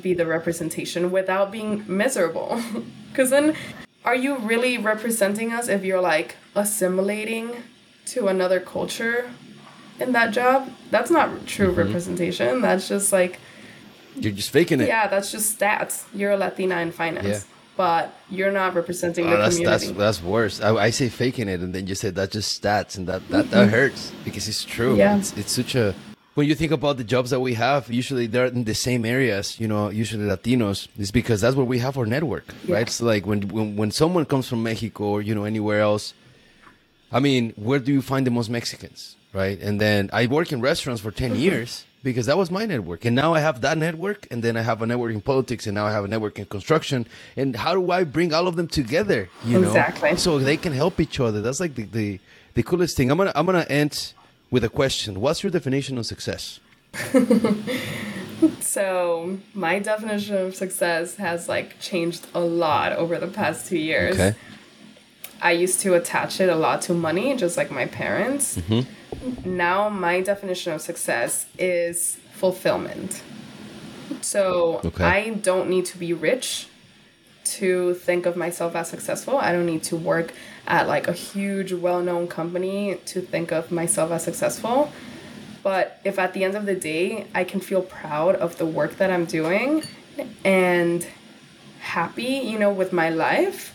[0.00, 2.62] be the representation without being miserable.
[3.16, 3.56] Because then
[4.04, 7.62] are you really representing us if you're like assimilating
[8.06, 9.30] to another culture
[10.00, 13.38] in that job that's not true representation that's just like
[14.16, 14.88] You're just faking it.
[14.88, 17.40] yeah that's just stats you're a latina in finance Yeah.
[17.76, 20.60] but you're not representing Oh, the that's that's community that's worse.
[20.60, 23.50] I, I say faking it, and then you say that's just stats, and that that,
[23.50, 24.90] that hurts because it's true.
[24.92, 24.98] Mm-hmm.
[24.98, 25.18] Yeah.
[25.18, 25.94] It's, it's such a
[26.34, 29.58] when you think about the jobs that we have, usually they're in the same areas.
[29.60, 30.88] You know, usually Latinos.
[30.98, 32.76] is because that's where we have our network, Yeah.
[32.76, 32.88] right?
[32.90, 36.04] So like when, when when someone comes from Mexico or you know anywhere else,
[37.12, 39.58] I mean, where do you find the most Mexicans, right?
[39.60, 43.04] And then I work in restaurants for 10 years because that was my network.
[43.04, 45.74] And now I have that network, and then I have a network in politics, and
[45.74, 47.06] now I have a network in construction.
[47.36, 49.28] And how do I bring all of them together?
[49.44, 50.16] You know, Exactly.
[50.16, 51.40] so they can help each other.
[51.40, 52.20] That's like the, the,
[52.54, 53.10] the coolest thing.
[53.10, 54.12] I'm gonna I'm gonna end
[54.50, 55.20] with a question.
[55.20, 56.60] What's your definition of success?
[58.60, 64.14] so my definition of success has like changed a lot over the past two years
[64.14, 64.36] Okay.
[65.40, 68.56] I used to attach it a lot to money, just like my parents.
[68.56, 69.56] Mm-hmm.
[69.56, 73.22] Now, my definition of success is fulfillment.
[74.20, 75.04] So, Okay.
[75.04, 76.68] I don't need to be rich
[77.44, 79.36] to think of myself as successful.
[79.38, 80.32] I don't need to work
[80.66, 84.90] at like a huge, well known company to think of myself as successful.
[85.62, 88.96] But if at the end of the day, I can feel proud of the work
[88.98, 89.82] that I'm doing
[90.44, 91.06] and
[91.80, 93.74] happy, you know, with my life,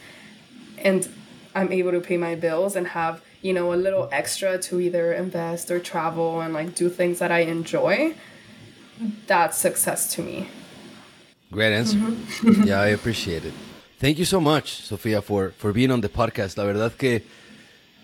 [0.77, 1.07] and
[1.53, 5.13] I'm able to pay my bills and have, you know, a little extra to either
[5.13, 8.13] invest or travel and like do things that I enjoy,
[9.27, 10.47] that's success to me.
[11.51, 11.99] Great answer.
[12.65, 13.53] yeah, I appreciate it.
[13.99, 16.57] Thank you so much, Sofía, for, for being on the podcast.
[16.57, 17.23] La verdad que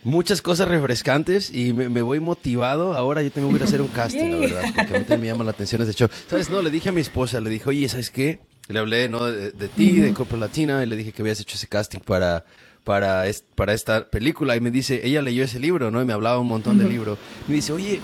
[0.04, 2.94] muchas cosas refrescantes y me, me voy motivado.
[2.94, 5.22] Ahora yo tengo que ir a hacer un casting, la verdad, porque a mí también
[5.22, 6.10] me llama la atención ese show.
[6.30, 6.50] ¿Sabes?
[6.50, 8.40] No, le dije a mi esposa, le dije, oye, ¿sabes qué?
[8.68, 9.26] Le hablé, ¿no?
[9.26, 12.44] De, de ti, de Corpo Latina, y le dije que habías hecho ese casting para,
[12.88, 14.56] para, es- para esta película.
[14.56, 16.02] Y me dice, ella leyó ese libro, ¿no?
[16.02, 17.18] Y me hablaba un montón del libro.
[17.50, 18.00] Me dice, oye,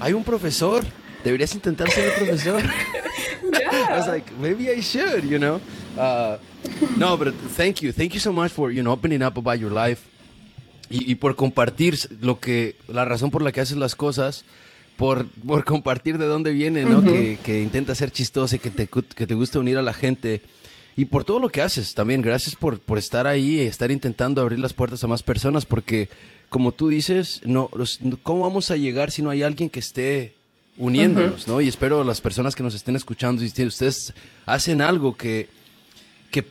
[0.00, 0.84] hay un profesor.
[1.22, 2.60] Deberías intentar ser el profesor.
[3.52, 5.60] I was like, maybe I should, you know.
[5.96, 6.36] Uh,
[6.96, 9.70] no, but thank you, thank you so much for you know opening up about your
[9.70, 10.02] life
[10.90, 14.44] y, y por compartir lo que la razón por la que haces las cosas,
[14.96, 17.02] por, por compartir de dónde viene, ¿no?
[17.04, 20.42] que, que intenta ser chistoso y que te que te gusta unir a la gente
[20.96, 22.22] y por todo lo que haces también.
[22.22, 26.08] Gracias por por estar ahí y estar intentando abrir las puertas a más personas porque
[26.48, 30.34] como tú dices, no, los- ¿cómo vamos a llegar si no hay alguien que esté
[30.76, 31.60] uniéndonos, ¿no?
[31.60, 34.12] Y espero las personas que nos estén escuchando, si ustedes
[34.46, 35.48] hacen algo que,
[36.30, 36.44] que,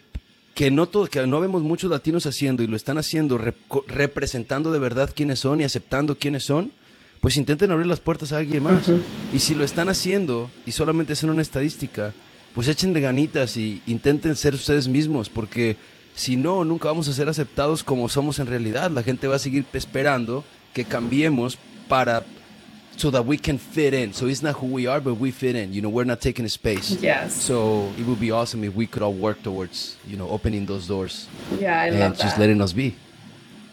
[0.55, 4.71] que no todo, que no vemos muchos latinos haciendo y lo están haciendo rep- representando
[4.71, 6.71] de verdad quiénes son y aceptando quiénes son,
[7.21, 8.89] pues intenten abrir las puertas a alguien más.
[9.33, 12.13] Y si lo están haciendo y solamente hacen una estadística,
[12.53, 15.75] pues echen de ganitas y intenten ser ustedes mismos, porque
[16.15, 18.91] si no, nunca vamos a ser aceptados como somos en realidad.
[18.91, 20.43] La gente va a seguir esperando
[20.73, 21.57] que cambiemos
[21.87, 22.23] para
[22.95, 24.13] so that we can fit in.
[24.13, 25.73] So it's not who we are, but we fit in.
[25.73, 26.95] You know, we're not taking a space.
[27.01, 27.33] Yes.
[27.33, 30.87] So it would be awesome if we could all work towards, you know, opening those
[30.87, 31.27] doors
[31.59, 32.39] Yeah, I and love just that.
[32.39, 32.93] letting us be.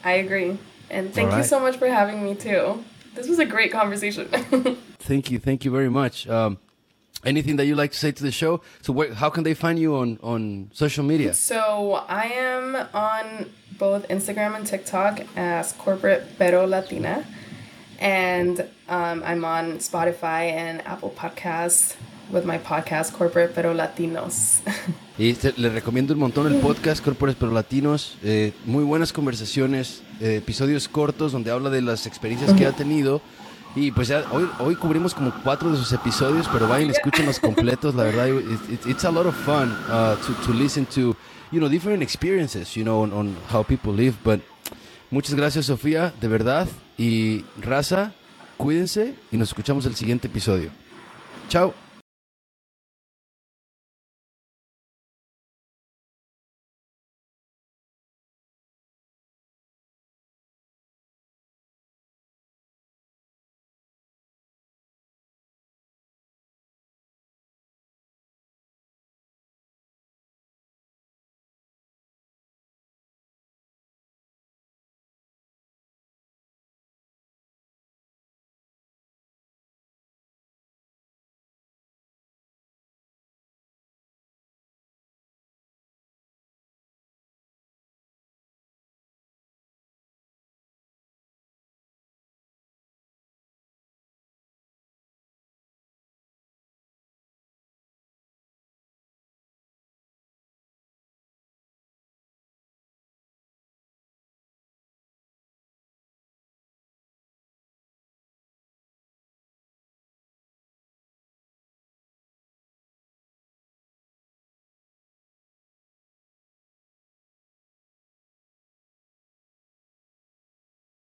[0.02, 0.56] I agree.
[0.90, 2.82] And thank you so much for having me too.
[3.14, 4.26] This was a great conversation.
[5.00, 6.28] Thank you, thank you very much.
[6.28, 6.58] Um,
[7.24, 8.60] anything that you like to say to the show?
[8.82, 11.34] So where, how can they find you on on social media?
[11.34, 13.46] so I am on
[13.78, 17.24] both Instagram and TikTok as corporate pero latina,
[17.98, 21.96] and um, I'm on Spotify and Apple Podcasts
[22.30, 24.60] with my podcast corporate pero latinos.
[25.18, 28.16] Y te- le recomiendo un montón el podcast Corpores Pero Latinos.
[28.22, 33.20] eh, muy buenas conversaciones, eh, episodios cortos donde habla de las experiencias que ha tenido.
[33.76, 37.38] Y pues ya hoy, hoy cubrimos como cuatro de sus episodios, pero vayan y escúchenlos
[37.38, 37.94] completos.
[37.94, 41.16] La verdad, it- it- it's a lot of fun uh, to, to listen to,
[41.52, 44.14] you know, different experiences, you know, on, on how people live.
[44.24, 44.40] But
[45.10, 46.66] muchas gracias, Sofía, de verdad.
[46.98, 48.12] Y Raza,
[48.56, 50.68] Cuídense y nos escuchamos el siguiente episodio.
[51.48, 51.72] Chao.